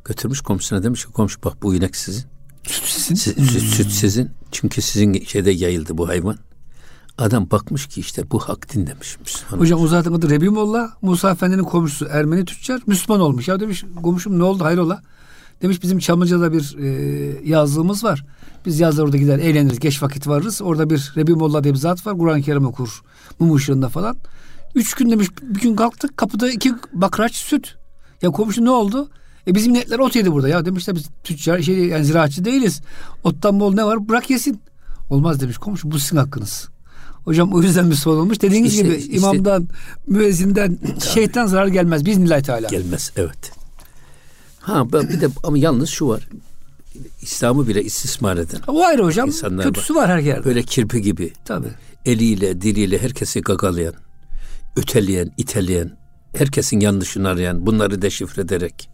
Götürmüş 0.06 0.42
komşusuna 0.42 0.84
demiş 0.84 1.06
ki 1.06 1.12
komşu 1.12 1.44
bak 1.44 1.64
bu 1.64 1.76
inek 1.76 1.96
sizin. 1.96 2.24
Süt 2.64 2.84
sizin. 2.86 3.16
Süt, 3.16 3.64
süt 3.64 3.92
sizin. 3.92 4.32
Çünkü 4.52 4.82
sizin 4.82 5.26
şeyde 5.26 5.52
yayıldı 5.52 5.98
bu 5.98 6.08
hayvan. 6.08 6.38
Adam 7.18 7.52
bakmış 7.52 7.88
ki 7.88 8.00
işte 8.00 8.32
bu 8.32 8.40
hak 8.40 8.74
din 8.74 8.88
demiş. 8.88 9.18
Müslüman 9.20 9.60
Hocam 9.62 9.80
olmuş. 9.80 9.92
o 9.92 9.92
zaten 9.92 10.14
adı 10.14 10.30
Rebi 10.30 10.50
Molla. 10.50 10.94
Musa 11.02 11.32
Efendi'nin 11.32 11.64
komşusu 11.64 12.06
Ermeni 12.06 12.46
tüccar 12.46 12.82
Müslüman 12.88 13.22
olmuş. 13.22 13.48
Ya 13.48 13.60
demiş 13.60 13.84
komşum 14.04 14.40
ne 14.40 14.44
oldu 14.44 14.64
hayrola? 14.64 15.02
Demiş 15.62 15.84
bizim 15.84 16.00
Çamlıca'da 16.00 16.54
bir 16.54 16.76
e, 16.80 16.88
yazlığımız 17.50 18.04
var. 18.04 18.26
Biz 18.66 18.80
yazlar 18.80 19.04
orada 19.04 19.18
gider 19.18 19.40
eğleniriz. 19.40 19.80
Geç 19.80 20.04
vakit 20.04 20.28
varırız. 20.28 20.62
Orada 20.62 20.90
bir 20.90 21.14
Rebi 21.18 21.34
Molla 21.36 21.64
diye 21.64 21.74
bir 21.74 21.80
zat 21.80 22.08
var. 22.08 22.18
Kur'an-ı 22.18 22.42
Kerim 22.42 22.66
okur. 22.66 23.02
Mum 23.40 23.56
ışığında 23.56 23.90
falan. 23.90 24.18
Üç 24.76 24.94
gün 24.94 25.12
demiş 25.12 25.28
bir 25.42 25.62
gün 25.62 25.76
kalktık 25.76 26.18
kapıda 26.18 26.52
iki 26.52 26.74
bakraç 26.94 27.36
süt. 27.36 27.76
Ya 28.22 28.32
komşu 28.32 28.66
ne 28.66 28.70
oldu? 28.70 29.10
E 29.48 29.56
bizim 29.56 29.74
netler 29.74 30.00
ot 30.00 30.16
yedi 30.16 30.32
burada. 30.32 30.50
Ya 30.50 30.66
demişler 30.66 30.96
biz 30.96 31.06
tüccar 31.24 31.62
şey 31.62 31.86
yani 31.86 32.06
ziraatçı 32.06 32.46
değiliz. 32.46 32.82
Ottan 33.24 33.60
bol 33.60 33.74
ne 33.74 33.86
var 33.86 34.10
bırak 34.10 34.30
yesin. 34.30 34.62
Olmaz 35.10 35.42
demiş 35.42 35.58
komşu 35.58 35.92
bu 35.92 36.00
sizin 36.00 36.18
hakkınız. 36.18 36.70
Hocam 37.26 37.54
o 37.54 37.62
yüzden 37.62 37.86
Müslüman 37.86 38.20
olmuş. 38.20 38.42
Dediğiniz 38.42 38.74
işte, 38.74 38.84
gibi 38.84 38.96
işte, 38.96 39.14
imamdan, 39.14 39.68
müezzinden, 40.08 40.78
şeytan 41.14 41.48
zarar 41.48 41.68
gelmez. 41.68 42.06
Biz 42.06 42.18
nilay 42.18 42.42
teala. 42.42 42.68
Gelmez 42.68 43.12
evet. 43.18 43.52
Ha 44.60 44.94
bir 44.94 45.22
de 45.22 45.28
ama 45.44 45.58
yalnız 45.58 45.90
şu 45.90 46.08
var. 46.08 46.28
İslam'ı 47.22 47.68
bile 47.68 47.84
istismar 47.84 48.38
eden. 48.38 48.62
O 48.68 48.84
ayrı 48.84 49.04
hocam. 49.04 49.28
İnsanlar 49.28 49.66
Kötüsü 49.66 49.96
var 49.96 50.10
her 50.10 50.20
yerde. 50.20 50.46
Böyle 50.46 50.64
kirpi 50.64 51.02
gibi. 51.02 51.34
Tabii. 51.46 51.72
Eliyle, 52.06 52.62
diliyle 52.62 53.02
herkesi 53.02 53.42
gagalayan, 53.42 53.94
öteleyen, 54.76 55.32
iteleyen, 55.38 55.98
herkesin 56.38 56.80
yanlışını 56.80 57.30
arayan, 57.30 57.66
bunları 57.66 58.02
deşifre 58.02 58.42
ederek 58.42 58.90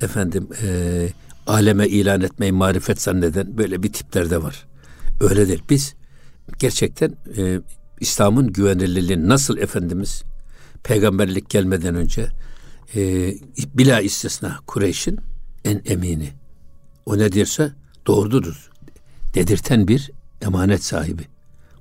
efendim 0.00 0.48
e, 0.62 1.08
aleme 1.46 1.88
ilan 1.88 2.20
etmeyi 2.20 2.52
marifet 2.52 3.02
zanneden 3.02 3.58
böyle 3.58 3.82
bir 3.82 3.92
tipler 3.92 4.30
de 4.30 4.42
var. 4.42 4.66
Öyle 5.20 5.48
değil. 5.48 5.62
Biz 5.70 5.94
gerçekten 6.58 7.16
e, 7.36 7.60
İslam'ın 8.00 8.52
güvenilirliğini 8.52 9.28
nasıl 9.28 9.58
Efendimiz 9.58 10.22
peygamberlik 10.82 11.50
gelmeden 11.50 11.94
önce 11.94 12.28
e, 12.94 13.34
bila 13.74 14.00
istisna 14.00 14.58
Kureyş'in 14.66 15.18
en 15.64 15.82
emini. 15.84 16.32
O 17.06 17.18
ne 17.18 17.32
derse 17.32 17.72
doğrudur. 18.06 18.70
Dedirten 19.34 19.88
bir 19.88 20.10
emanet 20.42 20.84
sahibi. 20.84 21.22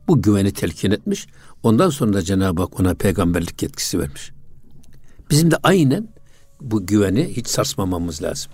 Bu 0.08 0.21
güveni 0.21 0.52
telkin 0.52 0.91
etmiş. 0.91 1.28
Ondan 1.63 1.89
sonra 1.89 2.13
da 2.13 2.21
Cenab-ı 2.21 2.62
Hak 2.62 2.80
ona 2.80 2.93
peygamberlik 2.93 3.63
yetkisi 3.63 3.99
vermiş. 3.99 4.32
Bizim 5.30 5.52
de 5.52 5.56
aynen 5.63 6.08
bu 6.62 6.86
güveni 6.86 7.38
hiç 7.38 7.47
sarsmamamız 7.47 8.23
lazım. 8.23 8.52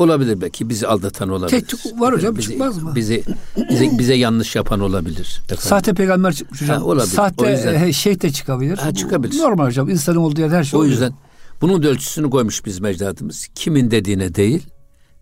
Olabilir 0.00 0.40
belki 0.40 0.68
bizi 0.68 0.86
aldatan 0.86 1.28
olabilir. 1.28 1.60
Tehdit 1.60 2.00
var 2.00 2.14
hocam 2.14 2.36
bizi, 2.36 2.48
çıkmaz 2.48 2.82
mı? 2.82 2.92
Bizi 2.94 3.24
bize, 3.70 3.98
bize 3.98 4.14
yanlış 4.14 4.56
yapan 4.56 4.80
olabilir. 4.80 5.40
Efendim. 5.44 5.64
Sahte 5.64 5.94
peygamber 5.94 6.32
çıkmış 6.32 6.62
hocam. 6.62 6.76
Ha, 6.76 6.84
olabilir. 6.84 7.12
Sahte 7.12 7.44
o 7.44 7.48
yüzden, 7.48 7.90
şey 7.90 8.20
de 8.20 8.32
çıkabilir. 8.32 8.78
Ha, 8.78 8.94
çıkabilir. 8.94 9.38
Normal 9.38 9.66
hocam 9.66 9.88
insanın 9.90 10.16
olduğu 10.16 10.40
yerde 10.40 10.56
her 10.56 10.64
şey 10.64 10.76
O 10.76 10.80
oluyor. 10.80 10.92
yüzden 10.92 11.12
bunun 11.60 11.82
da 11.82 11.88
ölçüsünü 11.88 12.30
koymuş 12.30 12.64
biz 12.64 12.80
mecdadımız. 12.80 13.48
Kimin 13.54 13.90
dediğine 13.90 14.34
değil 14.34 14.66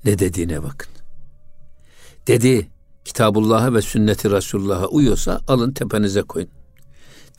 ne 0.05 0.19
dediğine 0.19 0.63
bakın. 0.63 0.93
Dedi 2.27 2.69
Kitabullah'a 3.05 3.75
ve 3.75 3.83
sünneti 3.83 4.31
Resulullah'a 4.31 4.87
uyuyorsa 4.87 5.41
alın 5.49 5.73
tepenize 5.73 6.23
koyun. 6.23 6.49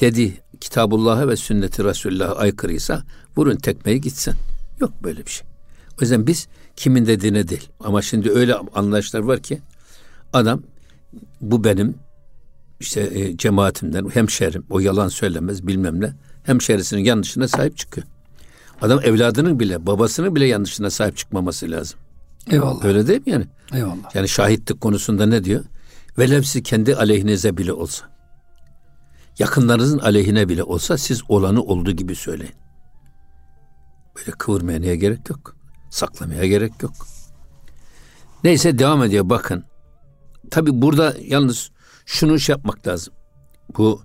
Dedi 0.01 0.33
Kitabullah'a 0.61 1.27
ve 1.27 1.35
sünneti 1.35 1.83
Resulullah'a 1.83 2.35
aykırıysa 2.35 3.03
vurun 3.37 3.55
tekmeyi 3.55 4.01
gitsin. 4.01 4.33
Yok 4.79 4.91
böyle 5.03 5.25
bir 5.25 5.31
şey. 5.31 5.47
O 5.91 6.01
yüzden 6.01 6.27
biz 6.27 6.47
kimin 6.79 7.05
dediğine 7.05 7.47
değil. 7.47 7.69
Ama 7.79 8.01
şimdi 8.01 8.31
öyle 8.31 8.55
anlayışlar 8.55 9.19
var 9.19 9.39
ki 9.39 9.59
adam 10.33 10.63
bu 11.41 11.63
benim 11.63 11.95
işte 12.79 13.01
e, 13.01 13.37
cemaatimden 13.37 14.09
hemşerim 14.09 14.65
o 14.69 14.79
yalan 14.79 15.07
söylemez 15.07 15.67
bilmem 15.67 16.01
ne 16.01 16.13
hemşerisinin 16.43 17.03
yanlışına 17.03 17.47
sahip 17.47 17.77
çıkıyor. 17.77 18.07
Adam 18.81 18.99
evladının 19.03 19.59
bile 19.59 19.85
babasının 19.85 20.35
bile 20.35 20.45
yanlışına 20.45 20.89
sahip 20.89 21.17
çıkmaması 21.17 21.71
lazım. 21.71 21.99
Eyvallah. 22.51 22.85
Öyle 22.85 23.07
değil 23.07 23.19
mi 23.19 23.31
yani? 23.31 23.47
Eyvallah. 23.73 24.15
Yani 24.15 24.27
şahitlik 24.29 24.81
konusunda 24.81 25.25
ne 25.25 25.43
diyor? 25.43 25.63
Velevsi 26.17 26.63
kendi 26.63 26.95
aleyhinize 26.95 27.57
bile 27.57 27.73
olsa. 27.73 28.05
Yakınlarınızın 29.39 29.99
aleyhine 29.99 30.49
bile 30.49 30.63
olsa 30.63 30.97
siz 30.97 31.21
olanı 31.29 31.63
olduğu 31.63 31.91
gibi 31.91 32.15
söyleyin. 32.15 32.53
Böyle 34.17 34.31
kıvırmaya 34.31 34.95
gerek 34.95 35.29
yok. 35.29 35.58
Saklamaya 35.89 36.47
gerek 36.47 36.73
yok. 36.81 36.93
Neyse 38.43 38.79
devam 38.79 39.03
ediyor 39.03 39.29
bakın. 39.29 39.63
Tabi 40.51 40.81
burada 40.81 41.15
yalnız 41.21 41.71
şunu 42.05 42.39
şey 42.39 42.53
yapmak 42.53 42.87
lazım. 42.87 43.13
Bu 43.77 44.01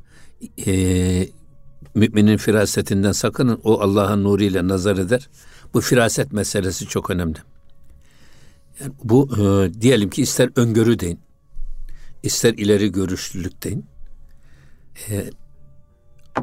e, 0.66 0.73
müminin 1.94 2.37
firasetinden 2.37 3.12
sakının. 3.12 3.61
O 3.64 3.81
Allah'ın 3.81 4.25
nuruyla 4.25 4.68
nazar 4.68 4.97
eder. 4.97 5.29
Bu 5.75 5.81
firaset 5.81 6.33
meselesi 6.33 6.87
çok 6.87 7.11
önemli. 7.11 7.38
Yani 8.81 8.92
bu 9.05 9.29
e, 9.37 9.75
diyelim 9.81 10.11
ki 10.11 10.23
ister 10.23 10.51
öngörü 10.57 10.99
deyin, 10.99 11.20
ister 12.23 12.55
ileri 12.55 12.92
görüşlülük 12.92 13.64
deyin. 13.64 13.87
E, 15.11 15.31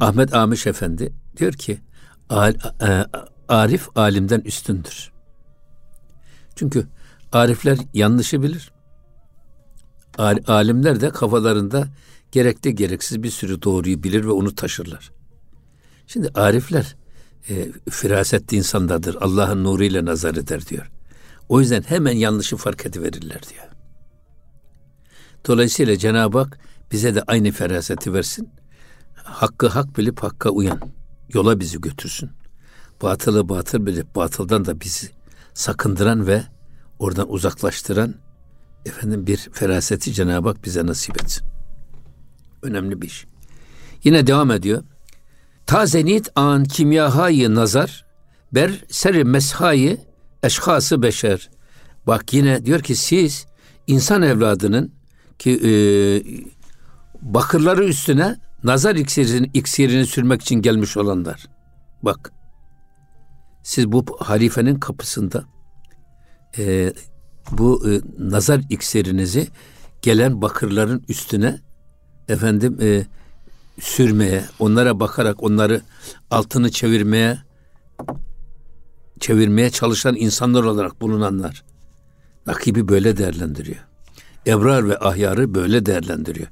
Ahmet 0.00 0.34
Amiş 0.34 0.66
Efendi 0.66 1.12
diyor 1.36 1.52
ki 1.52 1.80
e, 2.30 3.04
arif 3.48 3.88
alimden 3.96 4.40
üstündür. 4.40 5.11
Çünkü 6.56 6.86
arifler 7.32 7.78
yanlışı 7.94 8.42
bilir. 8.42 8.72
Alimler 10.46 11.00
de 11.00 11.10
kafalarında 11.10 11.88
gerekli 12.32 12.74
gereksiz 12.74 13.22
bir 13.22 13.30
sürü 13.30 13.62
doğruyu 13.62 14.02
bilir 14.02 14.24
ve 14.24 14.30
onu 14.30 14.54
taşırlar. 14.54 15.12
Şimdi 16.06 16.28
arifler 16.34 16.96
e, 17.48 17.72
firasetli 17.90 18.56
insandadır. 18.56 19.16
Allah'ın 19.20 19.64
nuruyla 19.64 20.04
nazar 20.04 20.34
eder 20.34 20.66
diyor. 20.66 20.90
O 21.48 21.60
yüzden 21.60 21.82
hemen 21.82 22.12
yanlışı 22.12 22.56
fark 22.56 22.86
ediverirler 22.86 23.40
diyor. 23.50 23.64
Dolayısıyla 25.46 25.96
Cenab-ı 25.96 26.38
Hak 26.38 26.58
bize 26.92 27.14
de 27.14 27.22
aynı 27.22 27.50
feraseti 27.50 28.12
versin. 28.14 28.48
Hakkı 29.14 29.68
hak 29.68 29.98
bilip 29.98 30.22
hakka 30.22 30.50
uyan. 30.50 30.80
Yola 31.34 31.60
bizi 31.60 31.80
götürsün. 31.80 32.30
batılı 33.02 33.48
batıl 33.48 33.86
bilip 33.86 34.14
batıldan 34.14 34.64
da 34.64 34.80
bizi 34.80 35.21
sakındıran 35.54 36.26
ve 36.26 36.42
oradan 36.98 37.32
uzaklaştıran 37.32 38.14
efendim 38.86 39.26
bir 39.26 39.36
feraseti 39.36 40.12
Cenab-ı 40.12 40.48
Hak 40.48 40.64
bize 40.64 40.86
nasip 40.86 41.22
etsin. 41.22 41.46
Önemli 42.62 43.02
bir 43.02 43.06
iş. 43.06 43.26
Yine 44.04 44.26
devam 44.26 44.50
ediyor. 44.50 44.82
Tazenit 45.66 46.28
an 46.34 46.64
kimyahayı 46.64 47.54
nazar 47.54 48.04
ber 48.52 48.84
seri 48.90 49.24
meshayı 49.24 49.98
eşhası 50.42 51.02
beşer. 51.02 51.50
Bak 52.06 52.34
yine 52.34 52.64
diyor 52.64 52.80
ki 52.80 52.96
siz 52.96 53.46
insan 53.86 54.22
evladının 54.22 54.92
ki 55.38 55.50
e, 55.64 55.72
bakırları 57.22 57.84
üstüne 57.84 58.36
nazar 58.64 58.96
iksirini, 58.96 59.50
iksirini 59.54 60.06
sürmek 60.06 60.42
için 60.42 60.62
gelmiş 60.62 60.96
olanlar. 60.96 61.46
Bak 62.02 62.32
siz 63.62 63.92
bu 63.92 64.04
halifenin 64.20 64.74
kapısında 64.74 65.44
e, 66.58 66.92
bu 67.50 67.90
e, 67.90 68.00
nazar 68.18 68.60
iksirinizi 68.70 69.48
gelen 70.02 70.42
bakırların 70.42 71.04
üstüne 71.08 71.60
efendim 72.28 72.78
e, 72.80 73.06
sürmeye, 73.80 74.44
onlara 74.58 75.00
bakarak 75.00 75.42
onları 75.42 75.80
altını 76.30 76.70
çevirmeye 76.70 77.38
çevirmeye 79.20 79.70
çalışan 79.70 80.16
insanlar 80.16 80.64
olarak 80.64 81.00
bulunanlar 81.00 81.64
rakibi 82.48 82.88
böyle 82.88 83.16
değerlendiriyor. 83.16 83.86
Ebrar 84.46 84.88
ve 84.88 84.98
ahyarı 84.98 85.54
böyle 85.54 85.86
değerlendiriyor. 85.86 86.48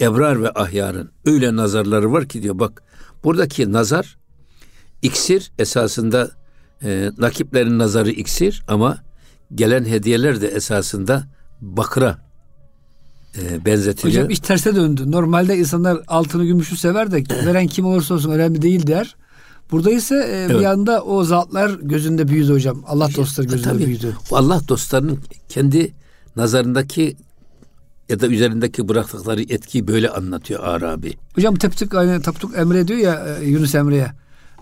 Ebrar 0.00 0.42
ve 0.42 0.50
ahyarın 0.50 1.10
öyle 1.26 1.56
nazarları 1.56 2.12
var 2.12 2.28
ki 2.28 2.42
diyor 2.42 2.58
bak 2.58 2.82
buradaki 3.24 3.72
nazar 3.72 4.18
iksir 5.02 5.52
esasında 5.58 6.30
e, 6.84 7.10
nakiplerin 7.18 7.78
nazarı 7.78 8.10
iksir 8.10 8.62
ama 8.68 8.98
gelen 9.54 9.84
hediyeler 9.84 10.40
de 10.40 10.48
esasında 10.48 11.24
bakıra 11.60 12.18
e, 13.38 13.64
benzetiliyor. 13.64 14.22
Hocam 14.24 14.30
iş 14.30 14.40
terse 14.40 14.76
döndü. 14.76 15.10
Normalde 15.10 15.58
insanlar 15.58 15.98
altını 16.08 16.44
gümüşü 16.44 16.76
sever 16.76 17.10
de 17.10 17.24
veren 17.46 17.66
kim 17.66 17.86
olursa 17.86 18.14
olsun 18.14 18.30
önemli 18.30 18.62
değil 18.62 18.86
der. 18.86 19.16
Burada 19.70 19.90
ise 19.90 20.14
e, 20.14 20.18
evet. 20.18 20.60
bir 20.60 20.64
anda 20.64 21.04
o 21.04 21.24
zatlar 21.24 21.70
gözünde 21.70 22.28
büyüdü 22.28 22.52
hocam. 22.52 22.84
Allah 22.86 23.08
dostları 23.16 23.46
gözünde 23.46 23.68
Tabii, 23.68 23.86
büyüdü. 23.86 24.16
Allah 24.30 24.60
dostlarının 24.68 25.18
kendi 25.48 25.94
nazarındaki 26.36 27.16
ya 28.08 28.20
da 28.20 28.26
üzerindeki 28.26 28.88
bıraktıkları 28.88 29.42
etkiyi 29.42 29.88
böyle 29.88 30.10
anlatıyor 30.10 30.64
Arabi. 30.64 31.14
Hocam 31.34 31.54
Teptik 31.54 31.94
aynı 31.94 32.22
Taptuk 32.22 32.58
Emre 32.58 32.88
diyor 32.88 32.98
ya 32.98 33.36
e, 33.40 33.44
Yunus 33.44 33.74
Emre'ye. 33.74 34.12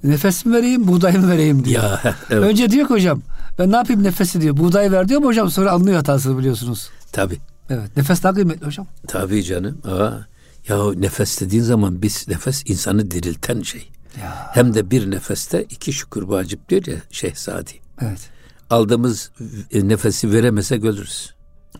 Nefes 0.04 0.44
mi 0.46 0.52
vereyim, 0.52 0.88
buğday 0.88 1.12
mı 1.18 1.30
vereyim 1.30 1.64
diyor. 1.64 1.82
Ya, 1.82 2.00
evet. 2.30 2.44
Önce 2.44 2.70
diyor 2.70 2.88
ki 2.88 2.94
hocam 2.94 3.22
ben 3.58 3.72
ne 3.72 3.76
yapayım 3.76 4.02
nefesi 4.02 4.40
diyor. 4.40 4.56
Buğday 4.56 4.92
ver 4.92 5.08
diyor 5.08 5.20
ama 5.20 5.28
hocam 5.28 5.50
sonra 5.50 5.70
anlıyor 5.70 5.96
hatasını 5.96 6.38
biliyorsunuz. 6.38 6.90
Tabi. 7.12 7.38
Evet. 7.70 7.96
Nefes 7.96 8.22
daha 8.22 8.34
kıymetli 8.34 8.66
hocam. 8.66 8.86
Tabii 9.08 9.44
canım. 9.44 9.78
Aa, 9.84 10.10
ya 10.68 10.92
nefes 10.94 11.40
dediğin 11.40 11.62
zaman 11.62 12.02
biz 12.02 12.28
nefes 12.28 12.62
insanı 12.66 13.10
dirilten 13.10 13.62
şey. 13.62 13.88
Ya. 14.20 14.50
Hem 14.52 14.74
de 14.74 14.90
bir 14.90 15.10
nefeste 15.10 15.62
iki 15.64 15.92
şükür 15.92 16.22
vacip 16.22 16.68
diyor 16.68 16.86
ya 16.86 16.96
Şehzadi. 17.10 17.72
Evet. 18.02 18.30
Aldığımız 18.70 19.30
nefesi 19.72 20.32
veremesek 20.32 20.84
ölürüz. 20.84 21.34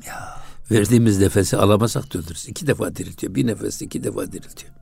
Ya. 0.07 0.37
Verdiğimiz 0.71 1.19
nefesi 1.19 1.57
alamazsak 1.57 2.15
da 2.15 2.19
ölürüz. 2.19 2.49
İki 2.49 2.67
defa 2.67 2.97
diriltiyor. 2.97 3.35
Bir 3.35 3.47
nefeste 3.47 3.85
iki 3.85 4.05
defa 4.05 4.33
diriltiyor. 4.33 4.73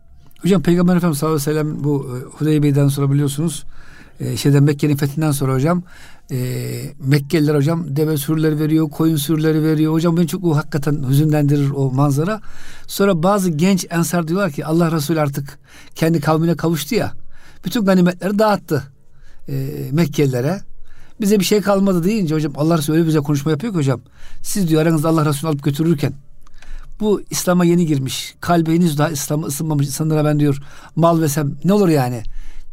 Hocam 0.44 0.62
Peygamber 0.62 0.96
Efendimiz 0.96 1.18
sallallahu 1.18 1.42
aleyhi 1.42 1.59
ve 1.59 1.62
sellem 1.62 1.85
bu 1.85 2.07
e, 2.16 2.38
Hudeybiye'den 2.38 2.88
sonra 2.88 3.12
biliyorsunuz 3.12 3.64
e, 4.20 4.37
şeyden 4.37 4.62
Mekke'nin 4.62 4.96
fethinden 4.96 5.30
sonra 5.30 5.54
hocam 5.54 5.83
e, 6.30 6.37
Mekkeliler 6.98 7.54
hocam 7.54 7.96
deve 7.96 8.16
sürüleri 8.16 8.59
veriyor, 8.59 8.90
koyun 8.90 9.16
sürüleri 9.16 9.62
veriyor. 9.62 9.92
Hocam 9.92 10.16
beni 10.16 10.26
çok 10.26 10.44
o 10.44 10.57
hakikaten 10.57 11.09
hüzünlendirir 11.09 11.70
o 11.70 11.90
manzara. 11.90 12.40
Sonra 12.87 13.22
bazı 13.22 13.50
genç 13.50 13.87
ensar 13.90 14.28
diyorlar 14.28 14.50
ki 14.50 14.66
Allah 14.66 14.92
Resulü 14.92 15.20
artık 15.20 15.59
kendi 15.94 16.20
kavmine 16.20 16.57
kavuştu 16.57 16.94
ya. 16.94 17.12
Bütün 17.64 17.85
ganimetleri 17.85 18.38
dağıttı 18.38 18.83
e, 19.48 19.54
Mekkelilere. 19.92 20.61
Bize 21.20 21.40
bir 21.40 21.44
şey 21.44 21.61
kalmadı 21.61 22.04
deyince 22.04 22.35
hocam 22.35 22.52
Allah 22.57 22.78
Resulü 22.78 22.96
öyle 22.96 23.07
bize 23.07 23.18
konuşma 23.18 23.50
yapıyor 23.50 23.72
ki 23.72 23.78
hocam. 23.78 24.00
Siz 24.42 24.68
diyor 24.68 24.83
aranızda 24.83 25.09
Allah 25.09 25.26
Resulü 25.26 25.50
alıp 25.50 25.62
götürürken 25.62 26.12
bu 27.05 27.23
İslam'a 27.31 27.64
yeni 27.64 27.87
girmiş. 27.87 28.35
Kalbi 28.40 28.75
henüz 28.75 28.99
daha 28.99 29.11
İslam'a 29.11 29.47
ısınmamış 29.47 29.87
insanlara 29.87 30.25
ben 30.25 30.40
diyor 30.40 30.62
mal 30.97 31.21
versem 31.21 31.57
ne 31.64 31.73
olur 31.73 31.88
yani? 31.88 32.23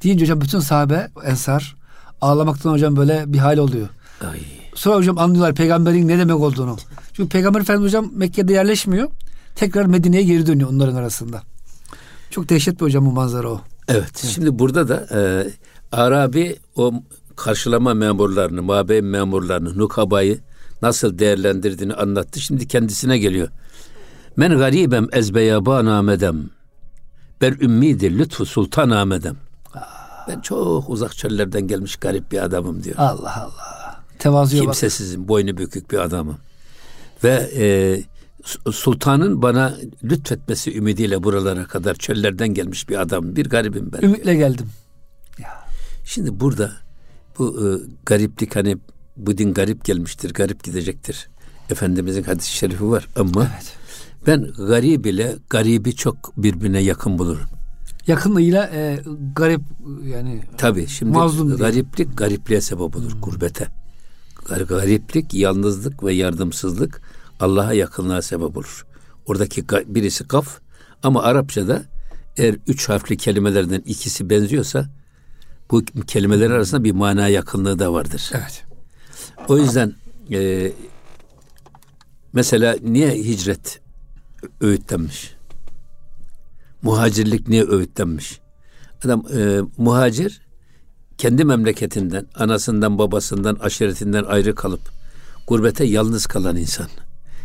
Deyince 0.04 0.26
hocam 0.26 0.41
bütün 0.41 0.60
sahabe 0.60 1.08
ensar 1.26 1.76
ağlamaktan 2.22 2.72
hocam 2.72 2.96
böyle 2.96 3.24
bir 3.28 3.38
hal 3.38 3.58
oluyor. 3.58 3.88
Ay. 4.32 4.39
Sonra 4.76 4.96
hocam 4.96 5.17
anlıyorlar 5.17 5.56
peygamberin 5.56 6.08
ne 6.08 6.17
demek 6.17 6.36
olduğunu. 6.36 6.78
Çünkü 7.13 7.30
peygamber 7.30 7.62
efendimiz 7.62 7.89
hocam 7.89 8.12
Mekke'de 8.13 8.54
yerleşmiyor. 8.54 9.10
Tekrar 9.56 9.86
Medine'ye 9.86 10.24
geri 10.24 10.46
dönüyor 10.46 10.70
onların 10.70 10.96
arasında. 10.96 11.41
Çok 12.30 12.50
dehşet 12.50 12.80
bir 12.80 12.86
hocam 12.86 13.06
bu 13.06 13.12
manzara 13.12 13.50
o. 13.50 13.62
Evet. 13.88 14.04
evet. 14.04 14.34
Şimdi 14.36 14.60
burada 14.60 14.88
da 14.88 15.08
e, 15.13 15.22
Arabi 15.91 16.56
o 16.76 16.94
karşılama 17.36 17.94
memurlarını, 17.94 18.62
mabey 18.62 19.02
memurlarını, 19.02 19.78
nukabayı 19.78 20.39
nasıl 20.82 21.20
değerlendirdiğini 21.20 21.94
anlattı. 21.94 22.39
Şimdi 22.39 22.67
kendisine 22.67 23.17
geliyor. 23.17 23.48
Men 24.38 24.58
garibem 24.58 25.08
ezbeyaba 25.12 25.86
namedem. 25.86 26.50
Ber 27.41 27.52
ümmidir 27.52 28.20
lütfu 28.20 28.46
sultan 28.46 28.89
amedem. 28.89 29.36
Ben 30.28 30.39
çok 30.39 30.89
uzak 30.89 31.17
çöllerden 31.17 31.67
gelmiş 31.67 31.96
garip 31.96 32.32
bir 32.32 32.44
adamım 32.44 32.84
diyor. 32.84 32.96
Allah 32.98 33.44
Allah. 33.44 34.02
Tevazuya 34.20 34.62
Kimsesizim, 34.62 35.22
bak. 35.22 35.28
boynu 35.28 35.58
bükük 35.58 35.91
bir 35.91 35.98
adamım. 35.98 36.38
Ve 37.24 37.52
e, 37.56 37.65
sultanın 38.72 39.41
bana 39.41 39.78
lütfetmesi 40.04 40.78
ümidiyle 40.78 41.24
buralara 41.24 41.65
kadar 41.65 41.96
çöllerden 41.96 42.48
gelmiş 42.48 42.89
bir 42.89 43.02
adam. 43.02 43.36
Bir 43.36 43.50
garibim 43.50 43.91
ben. 43.94 44.02
Ümitle 44.02 44.36
geldim. 44.36 44.70
Ya. 45.39 45.50
Şimdi 46.06 46.39
burada 46.39 46.72
bu 47.39 47.60
e, 47.62 47.65
gariplik 48.06 48.56
hani 48.56 48.78
bu 49.17 49.38
din 49.38 49.54
garip 49.54 49.86
gelmiştir, 49.86 50.34
garip 50.34 50.63
gidecektir. 50.63 51.30
Efendimizin 51.70 52.24
hadis-i 52.24 52.52
şerifi 52.52 52.89
var 52.89 53.08
ama 53.15 53.48
evet. 53.54 53.81
Ben 54.27 54.51
garip 54.67 55.05
ile 55.05 55.36
garibi 55.49 55.95
çok 55.95 56.38
birbirine 56.38 56.79
yakın 56.79 57.19
bulurum 57.19 57.47
yakınlığıyla 58.07 58.69
e, 58.73 58.99
garip 59.36 59.62
yani 60.03 60.41
tabi 60.57 60.88
şimdi 60.88 61.12
mazlum 61.12 61.57
gariplik 61.57 62.07
diye. 62.07 62.15
garipliğe 62.15 62.62
sebep 62.62 62.95
olur 62.95 63.13
hmm. 63.13 63.21
gurbete 63.21 63.67
gariplik 64.69 65.34
yalnızlık 65.34 66.03
ve 66.03 66.13
yardımsızlık 66.13 67.01
Allah'a 67.39 67.73
yakınlığa 67.73 68.21
sebep 68.21 68.57
olur 68.57 68.86
oradaki 69.25 69.65
birisi 69.69 70.27
kaf 70.27 70.60
ama 71.03 71.23
Arapçada 71.23 71.84
eğer 72.38 72.55
üç 72.67 72.89
harfli 72.89 73.17
kelimelerden 73.17 73.84
ikisi 73.86 74.29
benziyorsa 74.29 74.89
bu 75.71 75.86
kelimeler 76.07 76.51
arasında 76.51 76.84
bir 76.84 76.91
mana 76.91 77.27
yakınlığı 77.27 77.79
da 77.79 77.93
vardır. 77.93 78.31
Evet. 78.34 78.63
O 79.47 79.57
yüzden 79.57 79.93
e, 80.31 80.71
mesela 82.34 82.75
niye 82.84 83.12
hicret 83.12 83.81
öğütlenmiş? 84.62 85.36
muhacirlik 86.82 87.47
niye 87.47 87.67
öğütlenmiş? 87.67 88.39
Adam 89.06 89.25
e, 89.38 89.60
muhacir 89.77 90.41
kendi 91.17 91.45
memleketinden, 91.45 92.25
anasından, 92.36 92.97
babasından, 92.97 93.56
aşiretinden 93.56 94.23
ayrı 94.23 94.56
kalıp 94.56 94.82
gurbete 95.47 95.86
yalnız 95.86 96.25
kalan 96.25 96.56
insan. 96.56 96.88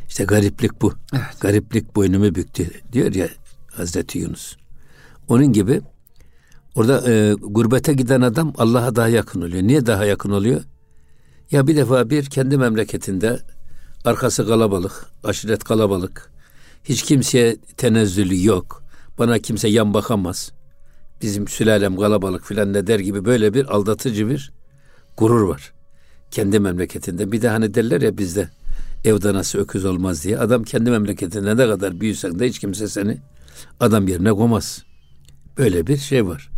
İşte 0.09 0.25
gariplik 0.25 0.83
bu. 0.83 0.93
Evet. 1.13 1.41
Gariplik 1.41 1.97
boynumu 1.97 2.35
büktü 2.35 2.71
diyor 2.93 3.15
ya 3.15 3.29
Hazreti 3.73 4.19
Yunus. 4.19 4.57
Onun 5.29 5.47
gibi 5.47 5.81
orada 6.75 7.11
e, 7.11 7.33
gurbete 7.33 7.93
giden 7.93 8.21
adam 8.21 8.53
Allah'a 8.59 8.97
daha 8.97 9.09
yakın 9.09 9.43
oluyor. 9.43 9.63
Niye 9.63 9.87
daha 9.87 10.05
yakın 10.05 10.31
oluyor? 10.31 10.63
Ya 11.51 11.67
bir 11.67 11.77
defa 11.77 12.11
bir 12.11 12.25
kendi 12.25 12.57
memleketinde 12.57 13.41
arkası 14.05 14.47
kalabalık, 14.47 15.07
aşiret 15.25 15.65
kalabalık. 15.65 16.36
Hiç 16.89 17.03
kimseye 17.03 17.57
tenezzülü 17.77 18.45
yok 18.45 18.83
bana 19.19 19.39
kimse 19.39 19.69
yan 19.69 19.95
bakamaz. 19.95 20.53
Bizim 21.23 21.49
sülalem 21.49 21.97
kalabalık 21.97 22.45
filan 22.45 22.73
ne 22.73 22.87
der 22.87 22.99
gibi 22.99 23.25
böyle 23.25 23.55
bir 23.55 23.75
aldatıcı 23.75 24.29
bir 24.29 24.53
gurur 25.17 25.49
var. 25.49 25.73
Kendi 26.31 26.61
memleketinde. 26.61 27.33
Bir 27.33 27.43
de 27.43 27.49
hani 27.49 27.75
derler 27.75 28.01
ya 28.01 28.19
bizde 28.19 28.49
ev 29.05 29.23
danası 29.23 29.59
öküz 29.59 29.85
olmaz 29.85 30.25
diye. 30.25 30.39
Adam 30.39 30.63
kendi 30.63 30.91
memleketinde 30.91 31.57
ne 31.57 31.67
kadar 31.67 32.01
büyüsen 32.01 32.39
de 32.39 32.49
hiç 32.49 32.59
kimse 32.59 32.89
seni 32.89 33.19
adam 33.81 34.09
yerine 34.09 34.33
koymaz. 34.33 34.83
Böyle 35.59 35.87
bir 35.87 35.97
şey 35.97 36.27
var. 36.27 36.51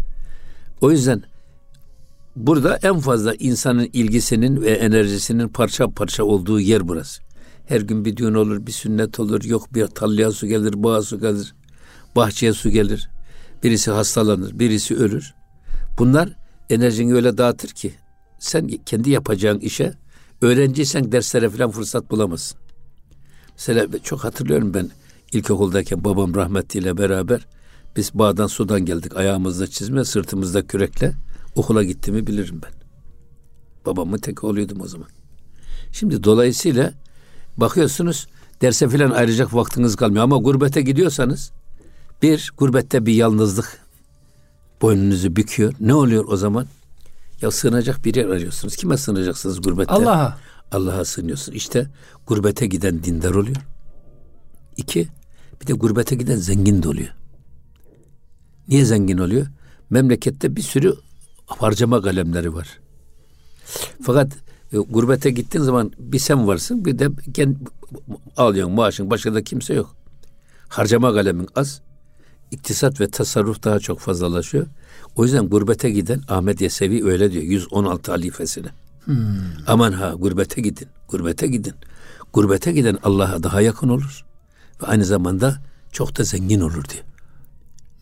O 0.81 0.91
yüzden 0.91 1.23
burada 2.37 2.79
en 2.83 3.01
fazla 3.01 3.35
insanın 3.35 3.89
ilgisinin 3.93 4.63
ve 4.63 4.71
enerjisinin 4.71 5.49
parça 5.49 5.91
parça 5.91 6.25
olduğu 6.25 6.61
yer 6.61 6.89
burası. 6.89 7.28
Her 7.69 7.81
gün 7.81 8.05
bir 8.05 8.17
düğün 8.17 8.35
olur, 8.35 8.67
bir 8.67 8.73
sünnet 8.73 9.21
olur, 9.21 9.45
yok 9.45 9.75
bir 9.75 9.87
talya 9.87 10.33
su 10.33 10.47
gelir, 10.47 10.83
boğa 10.83 11.03
su 11.03 11.21
gelir, 11.21 11.55
bahçeye 12.17 12.53
su 12.53 12.71
gelir. 12.71 13.11
Birisi 13.63 13.91
hastalanır, 13.91 14.59
birisi 14.59 14.97
ölür. 14.97 15.35
Bunlar 15.99 16.29
enerjini 16.71 17.15
öyle 17.15 17.39
dağıtır 17.39 17.69
ki 17.69 17.95
sen 18.39 18.69
kendi 18.87 19.11
yapacağın 19.11 19.59
işe 19.59 19.95
öğrenciysen 20.43 21.13
derslere 21.13 21.51
falan 21.51 21.71
fırsat 21.71 22.11
bulamazsın. 22.11 22.59
Mesela 23.53 23.87
çok 24.03 24.25
hatırlıyorum 24.25 24.75
ben 24.75 24.91
ilkokuldayken 25.33 26.05
babam 26.05 26.35
rahmetliyle 26.35 26.99
beraber 26.99 27.47
biz 27.97 28.15
bağdan 28.15 28.47
sudan 28.47 28.85
geldik. 28.85 29.17
Ayağımızda 29.17 29.67
çizme, 29.67 30.05
sırtımızda 30.05 30.67
kürekle 30.67 31.13
okula 31.57 31.85
gittiğimi 31.85 32.27
bilirim 32.27 32.61
ben. 32.63 32.73
Babamın 33.87 34.19
tek 34.19 34.45
oğluydum 34.45 34.81
o 34.81 34.87
zaman. 34.87 35.09
Şimdi 35.93 36.25
dolayısıyla 36.25 36.93
bakıyorsunuz 37.61 38.27
derse 38.63 38.89
filan 38.89 39.11
ayıracak 39.11 39.55
vaktiniz 39.55 39.97
kalmıyor. 39.97 40.25
Ama 40.25 40.37
gurbete 40.37 40.83
gidiyorsanız 40.83 41.53
bir, 42.23 42.53
gurbette 42.59 43.07
bir 43.07 43.15
yalnızlık 43.15 43.81
boynunuzu 44.83 45.37
büküyor. 45.37 45.75
Ne 45.81 45.95
oluyor 45.95 46.25
o 46.29 46.37
zaman? 46.37 46.67
Ya 47.43 47.51
sığınacak 47.51 48.05
bir 48.05 48.15
yer 48.15 48.29
arıyorsunuz. 48.29 48.77
Kime 48.77 48.97
sığınacaksınız 48.97 49.63
gurbette? 49.63 49.93
Allah'a. 49.93 50.39
Allah'a 50.73 51.05
sığınıyorsun. 51.05 51.53
İşte 51.53 51.87
gurbete 52.27 52.67
giden 52.67 53.05
dindar 53.05 53.35
oluyor. 53.35 53.57
İki, 54.77 55.09
bir 55.61 55.67
de 55.67 55.73
gurbete 55.73 56.15
giden 56.15 56.37
zengin 56.37 56.83
de 56.83 56.89
oluyor. 56.89 57.15
Niye 58.69 58.85
zengin 58.85 59.19
oluyor? 59.19 59.47
Memlekette 59.91 60.57
bir 60.57 60.63
sürü 60.63 60.95
harcama 61.47 62.03
kalemleri 62.03 62.55
var. 62.55 62.81
Fakat 64.03 64.33
e, 64.73 64.77
gurbete 64.77 65.31
gittiğin 65.31 65.65
zaman 65.65 65.93
bir 65.99 66.19
sen 66.19 66.47
varsın 66.47 66.85
bir 66.85 66.99
de 66.99 67.09
kendi 67.35 67.59
alıyorsun 68.37 68.75
maaşın 68.75 69.11
başka 69.11 69.35
da 69.35 69.45
kimse 69.45 69.75
yok. 69.75 69.97
Harcama 70.69 71.15
kalemin 71.15 71.49
az. 71.57 71.81
İktisat 72.51 73.01
ve 73.01 73.11
tasarruf 73.11 73.65
daha 73.65 73.79
çok 73.79 73.99
fazlalaşıyor. 73.99 74.67
O 75.17 75.25
yüzden 75.25 75.49
gurbete 75.49 75.91
giden 75.91 76.23
Ahmet 76.29 76.61
Yesevi 76.61 77.05
öyle 77.05 77.33
diyor 77.33 77.45
116 77.45 78.11
halifesine. 78.11 78.69
Hmm. 79.05 79.17
Aman 79.67 79.93
ha 79.93 80.15
gurbete 80.19 80.61
gidin, 80.61 80.89
gurbete 81.09 81.47
gidin. 81.47 81.75
Gurbete 82.33 82.73
giden 82.73 82.99
Allah'a 83.03 83.43
daha 83.43 83.61
yakın 83.61 83.89
olur. 83.89 84.25
Ve 84.83 84.87
aynı 84.87 85.05
zamanda 85.05 85.59
çok 85.93 86.19
da 86.19 86.25
zengin 86.25 86.61
olur 86.61 86.85
diyor. 86.85 87.05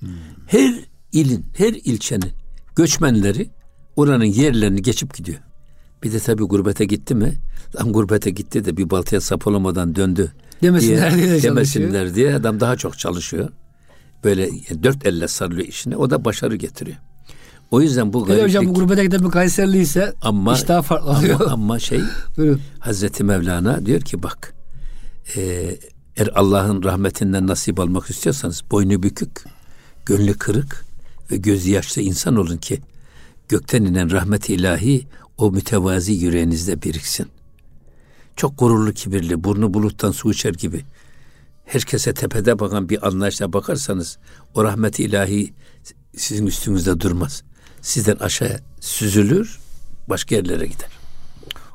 Hmm. 0.00 0.08
Her 0.46 0.74
ilin, 1.12 1.46
her 1.56 1.72
ilçenin 1.72 2.32
göçmenleri 2.76 3.50
oranın 3.96 4.24
yerlerini 4.24 4.82
geçip 4.82 5.14
gidiyor. 5.14 5.40
Bir 6.02 6.12
de 6.12 6.20
tabii 6.20 6.44
gurbete 6.44 6.84
gitti 6.84 7.14
mi? 7.14 7.34
Lan 7.76 7.92
gurbete 7.92 8.30
gitti 8.30 8.64
de 8.64 8.76
bir 8.76 8.90
baltaya 8.90 9.20
sap 9.20 9.46
olamadan 9.46 9.96
döndü. 9.96 10.32
Demesinler 10.62 11.14
diye, 11.14 11.26
diye 11.26 11.42
demesinler 11.42 12.14
diye 12.14 12.34
adam 12.34 12.60
daha 12.60 12.76
çok 12.76 12.98
çalışıyor. 12.98 13.48
Böyle 14.24 14.50
dört 14.82 15.06
elle 15.06 15.28
sarılıyor 15.28 15.68
işine. 15.68 15.96
O 15.96 16.10
da 16.10 16.24
başarı 16.24 16.56
getiriyor. 16.56 16.96
O 17.70 17.80
yüzden 17.80 18.12
bu 18.12 18.24
gariplik... 18.24 18.44
hocam 18.44 18.74
gurbete 18.74 19.04
giden 19.04 19.24
bir 19.24 19.30
Kayserili 19.30 19.78
ise 19.78 20.14
ama, 20.22 20.54
iş 20.54 20.68
daha 20.68 20.82
farklı 20.82 21.10
oluyor. 21.10 21.40
Ama, 21.40 21.52
ama 21.52 21.78
şey 21.78 22.00
Hazreti 22.78 23.24
Mevlana 23.24 23.86
diyor 23.86 24.00
ki 24.00 24.22
bak 24.22 24.54
e, 25.36 25.40
eğer 26.16 26.28
Allah'ın 26.34 26.82
rahmetinden 26.82 27.46
nasip 27.46 27.80
almak 27.80 28.10
istiyorsanız 28.10 28.62
boynu 28.70 29.02
bükük, 29.02 29.44
gönlü 30.06 30.34
kırık 30.34 30.84
ve 31.30 31.36
gözü 31.36 31.70
yaşlı 31.70 32.02
insan 32.02 32.36
olun 32.36 32.56
ki 32.56 32.80
gökten 33.48 33.84
inen 33.84 34.10
rahmet 34.10 34.50
ilahi 34.50 35.06
o 35.38 35.50
mütevazi 35.50 36.12
yüreğinizde 36.12 36.82
biriksin. 36.82 37.26
Çok 38.36 38.58
gururlu, 38.58 38.92
kibirli, 38.92 39.44
burnu 39.44 39.74
buluttan 39.74 40.10
su 40.10 40.30
içer 40.30 40.54
gibi. 40.54 40.84
Herkese 41.64 42.14
tepede 42.14 42.58
bakan 42.58 42.88
bir 42.88 43.06
anlayışla 43.06 43.52
bakarsanız 43.52 44.18
o 44.54 44.64
rahmet 44.64 45.00
ilahi 45.00 45.52
sizin 46.16 46.46
üstünüzde 46.46 47.00
durmaz. 47.00 47.42
Sizden 47.80 48.16
aşağı 48.16 48.60
süzülür, 48.80 49.58
başka 50.08 50.34
yerlere 50.34 50.66
gider. 50.66 50.88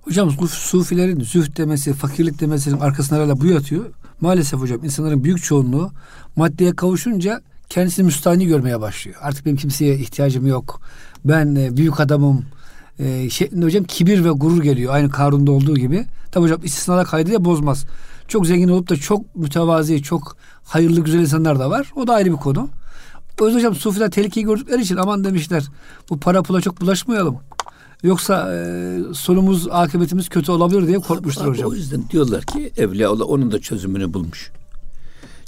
Hocam 0.02 0.48
sufilerin 0.50 1.20
zühd 1.20 1.58
demesi, 1.58 1.94
fakirlik 1.94 2.40
demesinin 2.40 2.80
arkasında 2.80 3.20
hala 3.20 3.42
bu 3.42 3.46
yatıyor. 3.46 3.86
Maalesef 4.22 4.60
hocam 4.60 4.84
insanların 4.84 5.24
büyük 5.24 5.44
çoğunluğu 5.44 5.92
maddeye 6.36 6.76
kavuşunca 6.76 7.42
kendisini 7.70 8.06
müstahni 8.06 8.48
görmeye 8.48 8.82
başlıyor. 8.82 9.18
Artık 9.22 9.46
benim 9.46 9.58
kimseye 9.58 9.96
ihtiyacım 9.96 10.48
yok. 10.48 10.82
Ben 11.26 11.56
e, 11.56 11.78
büyük 11.78 12.00
adamım. 12.00 12.46
E, 13.02 13.30
şey, 13.30 13.52
hocam 13.62 13.84
kibir 13.84 14.24
ve 14.24 14.30
gurur 14.30 14.64
geliyor. 14.64 14.94
Aynı 14.94 15.10
Karun'da 15.10 15.52
olduğu 15.52 15.76
gibi. 15.76 16.06
Tabi 16.32 16.44
hocam 16.44 16.60
istisnalar 16.64 17.08
kaydıyla 17.08 17.46
bozmaz. 17.46 17.86
Çok 18.28 18.48
zengin 18.48 18.70
olup 18.70 18.90
da 18.90 18.96
çok 18.96 19.36
mütevazi, 19.36 20.04
çok 20.04 20.38
hayırlı, 20.64 21.02
güzel 21.02 21.20
insanlar 21.20 21.60
da 21.60 21.70
var. 21.70 21.92
O 21.96 22.08
da 22.08 22.14
ayrı 22.14 22.32
bir 22.32 22.38
konu. 22.38 22.70
O 23.42 23.46
yüzden 23.46 23.60
hocam 23.60 23.76
sufiler 23.76 24.12
tehlikeyi 24.12 24.46
gördükleri 24.46 24.82
için 24.82 24.98
aman 24.98 25.24
demişler 25.24 25.64
bu 26.10 26.20
para 26.20 26.44
pula 26.44 26.62
çok 26.62 26.82
bulaşmayalım. 26.82 27.38
Yoksa 28.04 28.54
e, 28.54 29.00
sonumuz, 29.14 29.68
akıbetimiz 29.72 30.30
kötü 30.30 30.52
olabilir 30.52 30.88
diye 30.88 31.00
korkmuşlar 31.00 31.48
hocam. 31.48 31.70
O 31.70 31.74
yüzden 31.74 32.10
diyorlar 32.10 32.46
ki 32.46 32.72
Evliyaullah 32.78 33.26
onun 33.30 33.52
da 33.52 33.60
çözümünü 33.60 34.14
bulmuş. 34.14 34.52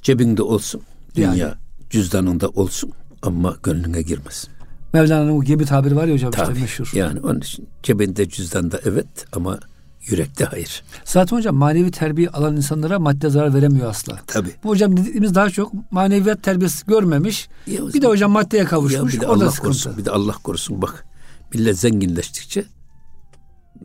Cebinde 0.02 0.44
olsun. 0.44 0.82
Dünya 1.16 1.36
yani. 1.36 1.54
cüzdanında 1.90 2.50
olsun 2.50 2.92
ama 3.22 3.56
gönlüne 3.64 4.02
girmesin. 4.02 4.50
Mevlana'nın 4.94 5.30
o 5.38 5.44
gibi 5.44 5.66
tabiri 5.66 5.96
var 5.96 6.06
ya 6.06 6.14
hocam 6.14 6.32
Tabii, 6.32 6.52
işte 6.52 6.62
meşhur. 6.62 6.92
Yani 6.94 7.20
onun 7.20 7.40
için 7.40 7.68
cebinde 7.84 8.30
cüzdanda 8.30 8.80
evet 8.86 9.08
ama 9.32 9.60
yürekte 10.06 10.46
hayır. 10.46 10.84
Zaten 11.06 11.38
hocam 11.38 11.56
manevi 11.56 11.92
terbiye 11.92 12.30
alan 12.30 12.56
insanlara 12.58 13.00
madde 13.00 13.30
zarar 13.30 13.54
veremiyor 13.54 13.90
asla. 13.90 14.20
Tabii. 14.28 14.52
Bu 14.64 14.70
hocam 14.70 14.98
dediğimiz 14.98 15.36
daha 15.36 15.50
çok 15.50 15.92
maneviyat 15.92 16.44
terbiyesi 16.44 16.86
görmemiş. 16.86 17.50
Ya, 17.68 17.88
bir 17.94 18.02
de 18.02 18.08
hocam 18.08 18.32
maddeye 18.32 18.66
kavuşmuş. 18.66 19.14
Ya 19.14 19.20
bir 19.20 19.22
de 19.22 19.28
Allah 19.28 19.52
sıkıntı. 19.52 19.62
korusun. 19.62 19.98
Bir 19.98 20.06
de 20.06 20.12
Allah 20.12 20.34
korusun 20.34 20.82
bak. 20.82 21.06
Millet 21.54 21.80
zenginleştikçe 21.80 22.66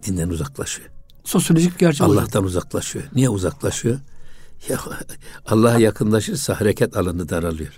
dinden 0.07 0.29
uzaklaşıyor. 0.29 0.89
Sosyolojik 1.25 1.79
gerçek 1.79 2.01
Allah'tan 2.07 2.25
hocam. 2.27 2.45
uzaklaşıyor. 2.45 3.05
Niye 3.15 3.29
uzaklaşıyor? 3.29 3.99
Ya 4.69 4.79
Allah'a 5.47 5.79
yakınlaşırsa 5.79 6.61
hareket 6.61 6.97
alanı 6.97 7.29
daralıyor. 7.29 7.73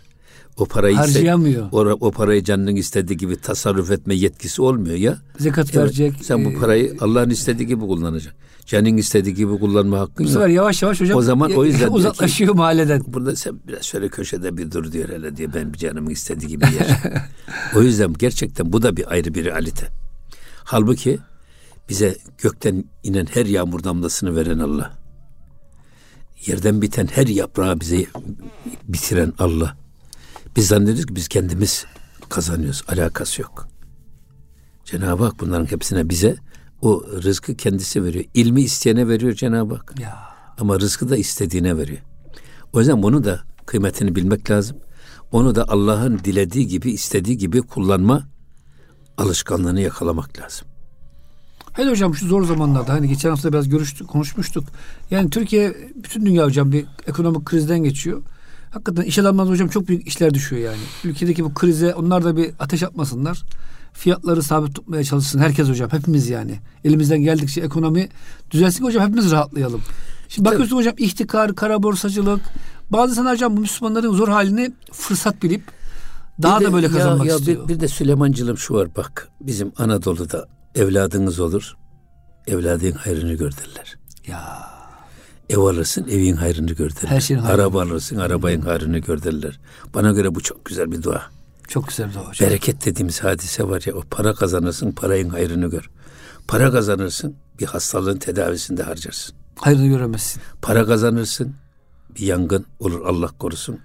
O 0.56 0.64
parayı 0.66 0.96
harcayamıyor. 0.96 1.68
o, 1.72 1.78
o 2.00 2.10
parayı 2.10 2.44
canının 2.44 2.76
istediği 2.76 3.16
gibi 3.16 3.36
tasarruf 3.36 3.90
etme 3.90 4.14
yetkisi 4.14 4.62
olmuyor 4.62 4.96
ya. 4.96 5.18
Zekat 5.38 5.66
evet, 5.66 5.76
verecek. 5.76 6.14
Sen 6.22 6.44
bu 6.44 6.50
e, 6.50 6.54
parayı 6.54 6.96
Allah'ın 7.00 7.30
istediği 7.30 7.66
gibi 7.66 7.80
kullanacaksın. 7.80 8.40
Canın 8.66 8.96
istediği 8.96 9.34
gibi 9.34 9.58
kullanma 9.58 9.98
hakkın 9.98 10.24
yok. 10.24 10.30
Bu 10.30 10.34
sefer 10.34 10.48
yavaş 10.48 10.82
yavaş 10.82 11.00
hocam 11.00 11.18
o 11.18 11.22
zaman 11.22 11.52
o 11.52 11.64
yüzden 11.64 11.88
uzaklaşıyor 11.92 12.50
ki, 12.50 12.56
mahalleden. 12.56 13.02
Burada 13.06 13.36
sen 13.36 13.60
biraz 13.68 13.82
şöyle 13.82 14.08
köşede 14.08 14.56
bir 14.56 14.70
dur 14.70 14.92
diyor 14.92 15.08
hele 15.08 15.36
diyor. 15.36 15.50
Ben 15.54 15.72
bir 15.72 15.78
canımın 15.78 16.10
istediği 16.10 16.48
gibi 16.48 16.64
yer. 16.64 17.00
o 17.76 17.82
yüzden 17.82 18.12
gerçekten 18.12 18.72
bu 18.72 18.82
da 18.82 18.96
bir 18.96 19.12
ayrı 19.12 19.34
bir 19.34 19.44
realite. 19.44 19.86
Halbuki 20.64 21.18
bize 21.88 22.16
gökten 22.38 22.84
inen 23.02 23.26
her 23.26 23.46
yağmur 23.46 23.84
damlasını 23.84 24.36
veren 24.36 24.58
Allah. 24.58 24.92
Yerden 26.46 26.82
biten 26.82 27.06
her 27.06 27.26
yaprağı 27.26 27.80
bize 27.80 28.06
bitiren 28.88 29.32
Allah. 29.38 29.79
Biz 30.56 30.66
zannediyoruz 30.66 31.06
ki 31.06 31.16
biz 31.16 31.28
kendimiz 31.28 31.86
kazanıyoruz. 32.28 32.82
Alakası 32.88 33.42
yok. 33.42 33.68
Cenab-ı 34.84 35.24
Hak 35.24 35.40
bunların 35.40 35.66
hepsine 35.66 36.08
bize 36.08 36.36
o 36.82 37.04
rızkı 37.22 37.54
kendisi 37.54 38.04
veriyor. 38.04 38.24
İlmi 38.34 38.62
isteyene 38.62 39.08
veriyor 39.08 39.32
Cenab-ı 39.32 39.74
Hak. 39.74 40.00
Ya. 40.00 40.18
Ama 40.58 40.80
rızkı 40.80 41.08
da 41.08 41.16
istediğine 41.16 41.76
veriyor. 41.76 42.00
O 42.72 42.78
yüzden 42.78 43.02
bunu 43.02 43.24
da 43.24 43.40
kıymetini 43.66 44.14
bilmek 44.14 44.50
lazım. 44.50 44.76
Onu 45.32 45.54
da 45.54 45.64
Allah'ın 45.68 46.18
dilediği 46.18 46.66
gibi, 46.66 46.90
istediği 46.90 47.38
gibi 47.38 47.62
kullanma 47.62 48.28
alışkanlığını 49.16 49.80
yakalamak 49.80 50.38
lazım. 50.38 50.68
Hele 51.72 51.90
hocam 51.90 52.14
şu 52.14 52.26
zor 52.26 52.44
zamanlarda 52.44 52.92
hani 52.92 53.08
geçen 53.08 53.30
hafta 53.30 53.52
biraz 53.52 53.68
görüştük, 53.68 54.08
konuşmuştuk. 54.08 54.64
Yani 55.10 55.30
Türkiye 55.30 55.76
bütün 55.94 56.26
dünya 56.26 56.44
hocam 56.44 56.72
bir 56.72 56.86
ekonomik 57.06 57.44
krizden 57.44 57.78
geçiyor. 57.78 58.22
Hakikaten 58.70 59.02
iş 59.02 59.18
adamlarına 59.18 59.52
hocam 59.52 59.68
çok 59.68 59.88
büyük 59.88 60.06
işler 60.06 60.35
düşüyor 60.35 60.62
yani. 60.62 60.83
Ülkedeki 61.04 61.44
bu 61.44 61.54
krize 61.54 61.94
onlar 61.94 62.24
da 62.24 62.37
bir 62.37 62.50
ateş 62.59 62.83
atmasınlar. 62.83 63.42
Fiyatları 63.92 64.42
sabit 64.42 64.74
tutmaya 64.74 65.04
çalışsın 65.04 65.38
herkes 65.38 65.68
hocam. 65.68 65.90
Hepimiz 65.92 66.29
yani. 66.29 66.60
Elimizden 66.85 67.21
geldikçe 67.21 67.60
ekonomi 67.60 68.08
düzelsin 68.50 68.85
hocam 68.85 69.04
hepimiz 69.04 69.31
rahatlayalım. 69.31 69.81
Şimdi 70.29 70.48
bakıyorsun 70.48 70.77
hocam 70.77 70.94
ihtikar, 70.98 71.54
kara 71.54 71.83
borsacılık. 71.83 72.40
Bazı 72.90 73.10
insanlar 73.12 73.33
hocam 73.33 73.56
bu 73.56 73.60
Müslümanların 73.60 74.12
zor 74.12 74.29
halini 74.29 74.73
fırsat 74.92 75.42
bilip 75.42 75.62
daha 76.42 76.60
bir 76.60 76.64
da 76.64 76.73
böyle 76.73 76.88
kazanmak 76.88 77.27
ya, 77.27 77.37
istiyor. 77.37 77.68
Bir, 77.68 77.75
bir 77.75 77.81
de 77.81 77.88
Süleymancılığım 77.88 78.58
şu 78.58 78.75
var 78.75 78.88
bak. 78.96 79.29
Bizim 79.40 79.73
Anadolu'da 79.77 80.48
evladınız 80.75 81.40
olur. 81.40 81.77
Evladın 82.46 82.92
hayrını 82.92 83.35
gör 83.35 83.52
derler. 83.52 83.96
Ya. 84.27 84.79
Ev 85.51 85.59
alırsın 85.59 86.09
evin 86.09 86.37
hayrını 86.37 86.73
gör 86.73 86.90
derler. 86.90 87.09
Her 87.09 87.21
şeyin 87.21 87.40
hayrını. 87.40 87.63
Araba 87.63 87.83
alırsın 87.83 88.17
arabayın 88.17 88.61
hayrını 88.61 88.98
gör 88.98 89.23
derler. 89.23 89.61
Bana 89.94 90.13
göre 90.13 90.35
bu 90.35 90.40
çok 90.40 90.65
güzel 90.65 90.92
bir 90.92 91.03
dua. 91.03 91.23
Çok 91.69 91.88
güzel 91.88 92.09
bir 92.09 92.15
dua 92.15 92.29
hocam. 92.29 92.48
Bereket 92.48 92.85
dediğimiz 92.87 93.25
hadise 93.25 93.69
var 93.69 93.83
ya 93.87 93.94
o 93.94 94.03
para 94.11 94.35
kazanırsın 94.35 94.92
parayın 94.92 95.29
hayrını 95.29 95.71
gör. 95.71 95.90
Para 96.48 96.71
kazanırsın 96.71 97.35
bir 97.61 97.67
hastalığın 97.67 98.19
tedavisinde 98.19 98.83
harcarsın. 98.83 99.35
Hayrını 99.57 99.87
göremezsin. 99.87 100.42
Para 100.63 100.87
kazanırsın 100.87 101.55
bir 102.17 102.27
yangın 102.27 102.67
olur 102.81 103.07
Allah 103.07 103.29
korusun. 103.38 103.79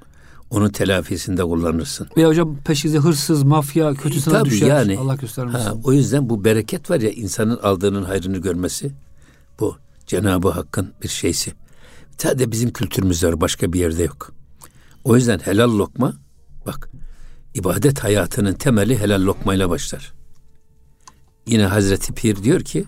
onun 0.50 0.70
telafisinde 0.70 1.44
kullanırsın. 1.44 2.08
Veya 2.18 2.28
hocam 2.28 2.58
peşinize 2.66 2.98
hırsız, 2.98 3.44
mafya, 3.44 3.94
kötü 3.94 4.22
sana 4.22 4.40
Tabii 4.40 4.50
düşer. 4.50 4.68
Yani, 4.68 4.98
Allah 5.00 5.16
göstermesin. 5.16 5.60
Ha, 5.60 5.74
o 5.84 5.94
yüzden 5.94 6.30
bu 6.30 6.44
bereket 6.46 6.90
var 6.90 7.00
ya 7.00 7.10
insanın 7.10 7.58
aldığının 7.58 8.04
hayrını 8.04 8.38
görmesi. 8.38 8.92
Bu 9.60 9.78
Cenab-ı 10.08 10.50
Hakk'ın 10.50 10.94
bir 11.04 11.08
şeysi. 11.08 11.54
Sadece 12.18 12.52
bizim 12.52 12.74
kültürümüzde 12.74 13.28
var. 13.28 13.42
Başka 13.42 13.74
bir 13.74 13.80
yerde 13.80 14.04
yok. 14.04 14.34
O 15.04 15.16
yüzden 15.16 15.40
helal 15.40 15.78
lokma 15.78 16.14
bak 16.66 16.90
ibadet 17.54 18.04
hayatının 18.04 18.54
temeli 18.54 19.00
helal 19.00 19.22
lokmayla 19.22 19.70
başlar. 19.70 20.14
Yine 21.48 21.66
Hazreti 21.66 22.14
Pir 22.14 22.44
diyor 22.44 22.62
ki 22.62 22.86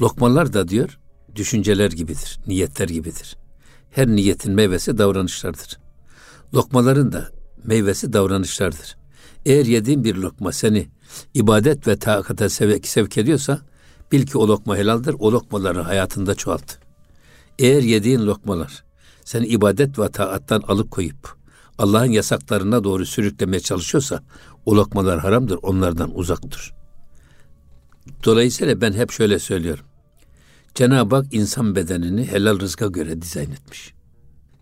lokmalar 0.00 0.52
da 0.52 0.68
diyor 0.68 0.98
düşünceler 1.36 1.90
gibidir, 1.90 2.38
niyetler 2.46 2.88
gibidir. 2.88 3.36
Her 3.90 4.06
niyetin 4.06 4.52
meyvesi 4.52 4.98
davranışlardır. 4.98 5.78
Lokmaların 6.54 7.12
da 7.12 7.30
meyvesi 7.64 8.12
davranışlardır. 8.12 8.96
Eğer 9.46 9.66
yediğin 9.66 10.04
bir 10.04 10.14
lokma 10.14 10.52
seni 10.52 10.88
ibadet 11.34 11.86
ve 11.88 11.98
taakata 11.98 12.48
sevk, 12.48 12.86
sevk 12.86 13.18
ediyorsa 13.18 13.60
bil 14.12 14.26
ki 14.26 14.38
o 14.38 14.48
lokma 14.48 14.76
helaldir. 14.76 15.16
O 15.18 15.32
lokmaları 15.32 15.82
hayatında 15.82 16.34
çoğalt. 16.34 16.76
Eğer 17.58 17.82
yediğin 17.82 18.26
lokmalar 18.26 18.84
seni 19.24 19.46
ibadet 19.46 19.98
ve 19.98 20.08
taattan 20.08 20.60
alıkoyup 20.60 21.36
Allah'ın 21.78 22.10
yasaklarına 22.10 22.84
doğru 22.84 23.06
sürüklemeye 23.06 23.60
çalışıyorsa 23.60 24.22
o 24.66 24.76
lokmalar 24.76 25.20
haramdır. 25.20 25.58
Onlardan 25.62 26.18
uzak 26.18 26.42
dur. 26.50 26.74
Dolayısıyla 28.24 28.80
ben 28.80 28.92
hep 28.92 29.10
şöyle 29.10 29.38
söylüyorum. 29.38 29.84
Cenab-ı 30.74 31.16
Hak 31.16 31.34
insan 31.34 31.76
bedenini 31.76 32.24
helal 32.24 32.60
rızka 32.60 32.86
göre 32.86 33.22
dizayn 33.22 33.50
etmiş. 33.50 33.94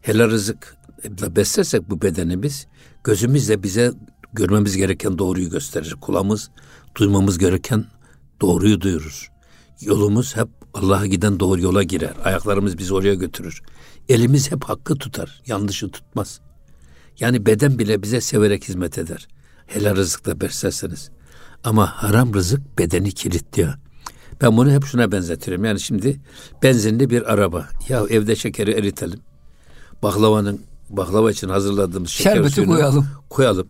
Helal 0.01 0.31
rızık 0.31 0.77
beslersek 1.37 1.91
bu 1.91 2.03
bedenimiz 2.03 2.67
gözümüzle 3.05 3.63
bize 3.63 3.93
görmemiz 4.33 4.77
gereken 4.77 5.19
doğruyu 5.19 5.51
gösterir. 5.51 5.97
Kulağımız 6.01 6.51
duymamız 6.97 7.39
gereken 7.39 7.85
doğruyu 8.41 8.81
duyurur. 8.81 9.32
Yolumuz 9.83 10.37
hep 10.37 10.49
Allah'a 10.75 11.07
giden 11.07 11.41
doğru 11.41 11.61
yola 11.61 11.83
girer. 11.83 12.15
Ayaklarımız 12.25 12.79
bizi 12.79 12.95
oraya 12.95 13.15
götürür. 13.15 13.63
Elimiz 14.09 14.51
hep 14.53 14.65
hakkı 14.65 14.95
tutar. 14.95 15.43
Yanlışı 15.47 15.91
tutmaz. 15.91 16.41
Yani 17.21 17.47
beden 17.47 17.79
bile 17.79 18.03
bize 18.03 18.21
severek 18.21 18.69
hizmet 18.69 18.99
eder. 18.99 19.29
Helal 19.67 19.97
rızıkla 19.97 20.41
beslerseniz. 20.41 21.11
Ama 21.65 22.03
haram 22.03 22.35
rızık 22.35 22.79
bedeni 22.79 23.13
kilitliyor. 23.13 23.75
Ben 24.41 24.57
bunu 24.57 24.71
hep 24.71 24.85
şuna 24.85 25.13
benzetiyorum. 25.13 25.65
Yani 25.65 25.81
şimdi 25.81 26.21
benzinli 26.63 27.11
bir 27.11 27.33
araba. 27.33 27.69
Ya 27.89 28.05
evde 28.11 28.37
şekeri 28.37 28.71
eritelim. 28.71 29.21
Baklavanın 30.03 30.61
baklava 30.91 31.31
için 31.31 31.49
hazırladığımız 31.49 32.11
şeker 32.11 32.35
Şerbeti 32.35 32.55
suyunu 32.55 32.73
koyalım. 32.73 33.07
Koyalım. 33.31 33.69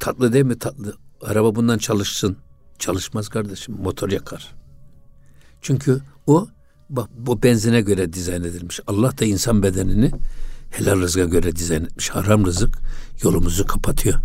Tatlı 0.00 0.32
değil 0.32 0.44
mi 0.44 0.58
tatlı? 0.58 0.96
Araba 1.22 1.54
bundan 1.54 1.78
çalışsın. 1.78 2.36
Çalışmaz 2.78 3.28
kardeşim. 3.28 3.74
Motor 3.82 4.10
yakar. 4.10 4.59
Çünkü 5.62 6.00
o 6.26 6.48
bu 7.16 7.42
benzine 7.42 7.80
göre 7.80 8.12
dizayn 8.12 8.42
edilmiş. 8.42 8.80
Allah 8.86 9.18
da 9.18 9.24
insan 9.24 9.62
bedenini 9.62 10.10
helal 10.70 11.00
rızka 11.00 11.24
göre 11.24 11.56
dizayn 11.56 11.82
etmiş. 11.82 12.10
Haram 12.10 12.46
rızık 12.46 12.78
yolumuzu 13.22 13.66
kapatıyor. 13.66 14.20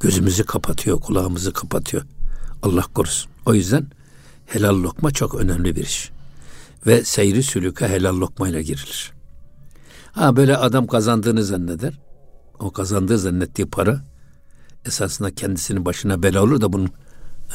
Gözümüzü 0.00 0.44
kapatıyor, 0.44 1.00
kulağımızı 1.00 1.52
kapatıyor. 1.52 2.02
Allah 2.62 2.82
korusun. 2.94 3.30
O 3.46 3.54
yüzden 3.54 3.86
helal 4.46 4.82
lokma 4.82 5.10
çok 5.10 5.34
önemli 5.34 5.76
bir 5.76 5.82
iş. 5.82 6.10
Ve 6.86 7.04
seyri 7.04 7.42
sülüke 7.42 7.88
helal 7.88 8.20
lokmayla 8.20 8.60
girilir. 8.60 9.12
Ha 10.12 10.36
böyle 10.36 10.56
adam 10.56 10.86
kazandığını 10.86 11.44
zanneder. 11.44 11.98
O 12.58 12.70
kazandığı 12.70 13.18
zannettiği 13.18 13.68
para 13.68 14.04
esasında 14.86 15.34
kendisinin 15.34 15.84
başına 15.84 16.22
bela 16.22 16.42
olur 16.42 16.60
da 16.60 16.72
bunun 16.72 16.90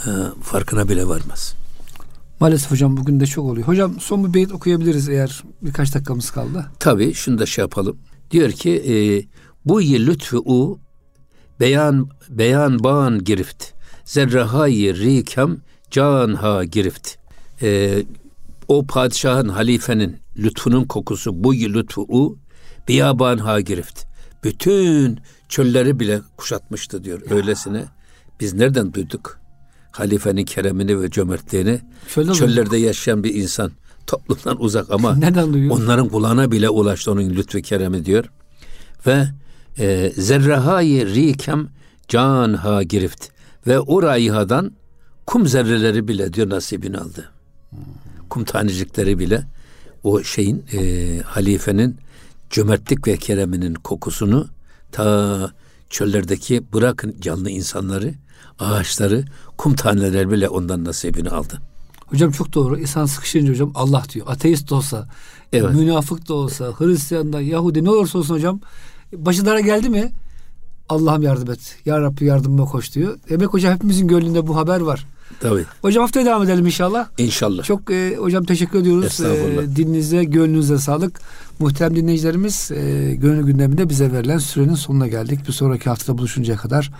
e, 0.05 0.09
farkına 0.41 0.89
bile 0.89 1.07
varmaz. 1.07 1.55
Maalesef 2.39 2.71
hocam 2.71 2.97
bugün 2.97 3.19
de 3.19 3.25
çok 3.25 3.45
oluyor. 3.45 3.67
Hocam 3.67 3.99
son 3.99 4.27
bir 4.27 4.33
beyit 4.33 4.51
okuyabiliriz 4.51 5.09
eğer 5.09 5.43
birkaç 5.61 5.95
dakikamız 5.95 6.31
kaldı. 6.31 6.65
Tabii 6.79 7.13
şunu 7.13 7.39
da 7.39 7.45
şey 7.45 7.61
yapalım. 7.61 7.97
Diyor 8.31 8.51
ki 8.51 8.71
e, 8.71 8.95
bu 9.65 9.81
yıl 9.81 10.07
lütfü 10.07 10.37
u 10.37 10.79
beyan 11.59 12.09
beyan 12.29 12.83
bağın 12.83 13.23
girift 13.23 13.65
zerrahayı 14.05 14.97
rikem 14.97 15.57
can 15.91 16.33
ha 16.33 16.63
girift. 16.63 17.15
E, 17.61 17.99
o 18.67 18.85
padişahın 18.85 19.49
halifenin 19.49 20.17
lütfunun 20.37 20.83
kokusu 20.83 21.43
bu 21.43 21.53
yıl 21.53 21.73
lütfu 21.73 22.01
u 22.09 22.37
biyaban 22.87 23.37
ha 23.37 23.59
girift. 23.59 24.05
Bütün 24.43 25.19
çölleri 25.49 25.99
bile 25.99 26.21
kuşatmıştı 26.37 27.03
diyor. 27.03 27.21
Öylesine 27.29 27.85
biz 28.39 28.53
nereden 28.53 28.93
duyduk? 28.93 29.42
Halifenin 29.93 30.45
keremini 30.45 31.01
ve 31.01 31.09
cömertliğini 31.09 31.79
Şöyle 32.07 32.33
çöllerde 32.33 32.75
mi? 32.77 32.81
yaşayan 32.81 33.23
bir 33.23 33.33
insan 33.33 33.71
toplumdan 34.07 34.61
uzak 34.63 34.91
ama 34.91 35.15
duyuyor? 35.53 35.75
onların 35.75 36.09
kulağına 36.09 36.51
bile 36.51 36.69
ulaştı 36.69 37.11
onun 37.11 37.29
lütfu 37.29 37.61
keremi 37.61 38.05
diyor. 38.05 38.25
Ve 39.07 39.27
e, 39.79 40.11
zerrehayı 40.17 41.07
rikem 41.15 41.67
can 42.07 42.53
ha 42.53 42.83
girift 42.83 43.27
ve 43.67 43.79
o 43.79 44.03
raihadan 44.03 44.71
kum 45.25 45.47
zerreleri 45.47 46.07
bile 46.07 46.33
diyor 46.33 46.49
nasibini 46.49 46.97
aldı. 46.97 47.29
Kum 48.29 48.43
tanecikleri 48.43 49.19
bile 49.19 49.43
o 50.03 50.23
şeyin 50.23 50.65
e, 50.73 51.19
halifenin 51.25 51.97
cömertlik 52.49 53.07
ve 53.07 53.17
kereminin 53.17 53.73
kokusunu 53.73 54.47
ta 54.91 55.51
çöllerdeki 55.89 56.73
bırakın 56.73 57.15
canlı 57.21 57.49
insanları 57.49 58.13
ağaçları, 58.59 59.25
kum 59.57 59.75
taneleri 59.75 60.31
bile 60.31 60.49
ondan 60.49 60.85
nasibini 60.85 61.29
aldı. 61.29 61.61
Hocam 62.05 62.31
çok 62.31 62.53
doğru. 62.53 62.79
İnsan 62.79 63.05
sıkışınca 63.05 63.51
hocam 63.51 63.71
Allah 63.75 64.03
diyor. 64.13 64.25
Ateist 64.29 64.69
de 64.69 64.75
olsa, 64.75 65.07
evet. 65.53 65.75
münafık 65.75 66.29
da 66.29 66.33
olsa, 66.33 66.73
Hristiyan 66.77 67.33
da, 67.33 67.41
Yahudi 67.41 67.83
ne 67.83 67.89
olursa 67.89 68.17
olsun 68.17 68.35
hocam 68.35 68.59
başı 69.13 69.45
dara 69.45 69.59
geldi 69.59 69.89
mi 69.89 70.11
Allah'ım 70.89 71.21
yardım 71.21 71.51
et. 71.51 71.75
Ya 71.85 72.01
Rabbi 72.01 72.25
yardımıma 72.25 72.65
koş 72.65 72.95
diyor. 72.95 73.17
Demek 73.29 73.53
hocam 73.53 73.73
hepimizin 73.73 74.07
gönlünde 74.07 74.47
bu 74.47 74.55
haber 74.55 74.79
var. 74.79 75.05
Tabii. 75.39 75.65
Hocam 75.81 76.01
haftaya 76.01 76.25
devam 76.25 76.43
edelim 76.43 76.65
inşallah. 76.65 77.07
İnşallah. 77.17 77.63
Çok 77.63 77.91
e, 77.91 78.15
hocam 78.15 78.43
teşekkür 78.43 78.79
ediyoruz. 78.79 79.19
E, 79.21 79.75
dininize, 79.75 80.23
gönlünüze 80.23 80.77
sağlık. 80.77 81.19
Muhterem 81.59 81.95
dinleyicilerimiz 81.95 82.71
e, 82.71 83.13
gönül 83.15 83.45
gündeminde 83.45 83.89
bize 83.89 84.11
verilen 84.11 84.37
sürenin 84.37 84.75
sonuna 84.75 85.07
geldik. 85.07 85.47
Bir 85.47 85.53
sonraki 85.53 85.89
haftada 85.89 86.17
buluşuncaya 86.17 86.57
kadar 86.57 86.91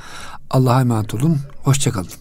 Allah'a 0.49 0.81
emanet 0.81 1.13
olun. 1.13 1.39
Hoşçakalın. 1.63 2.11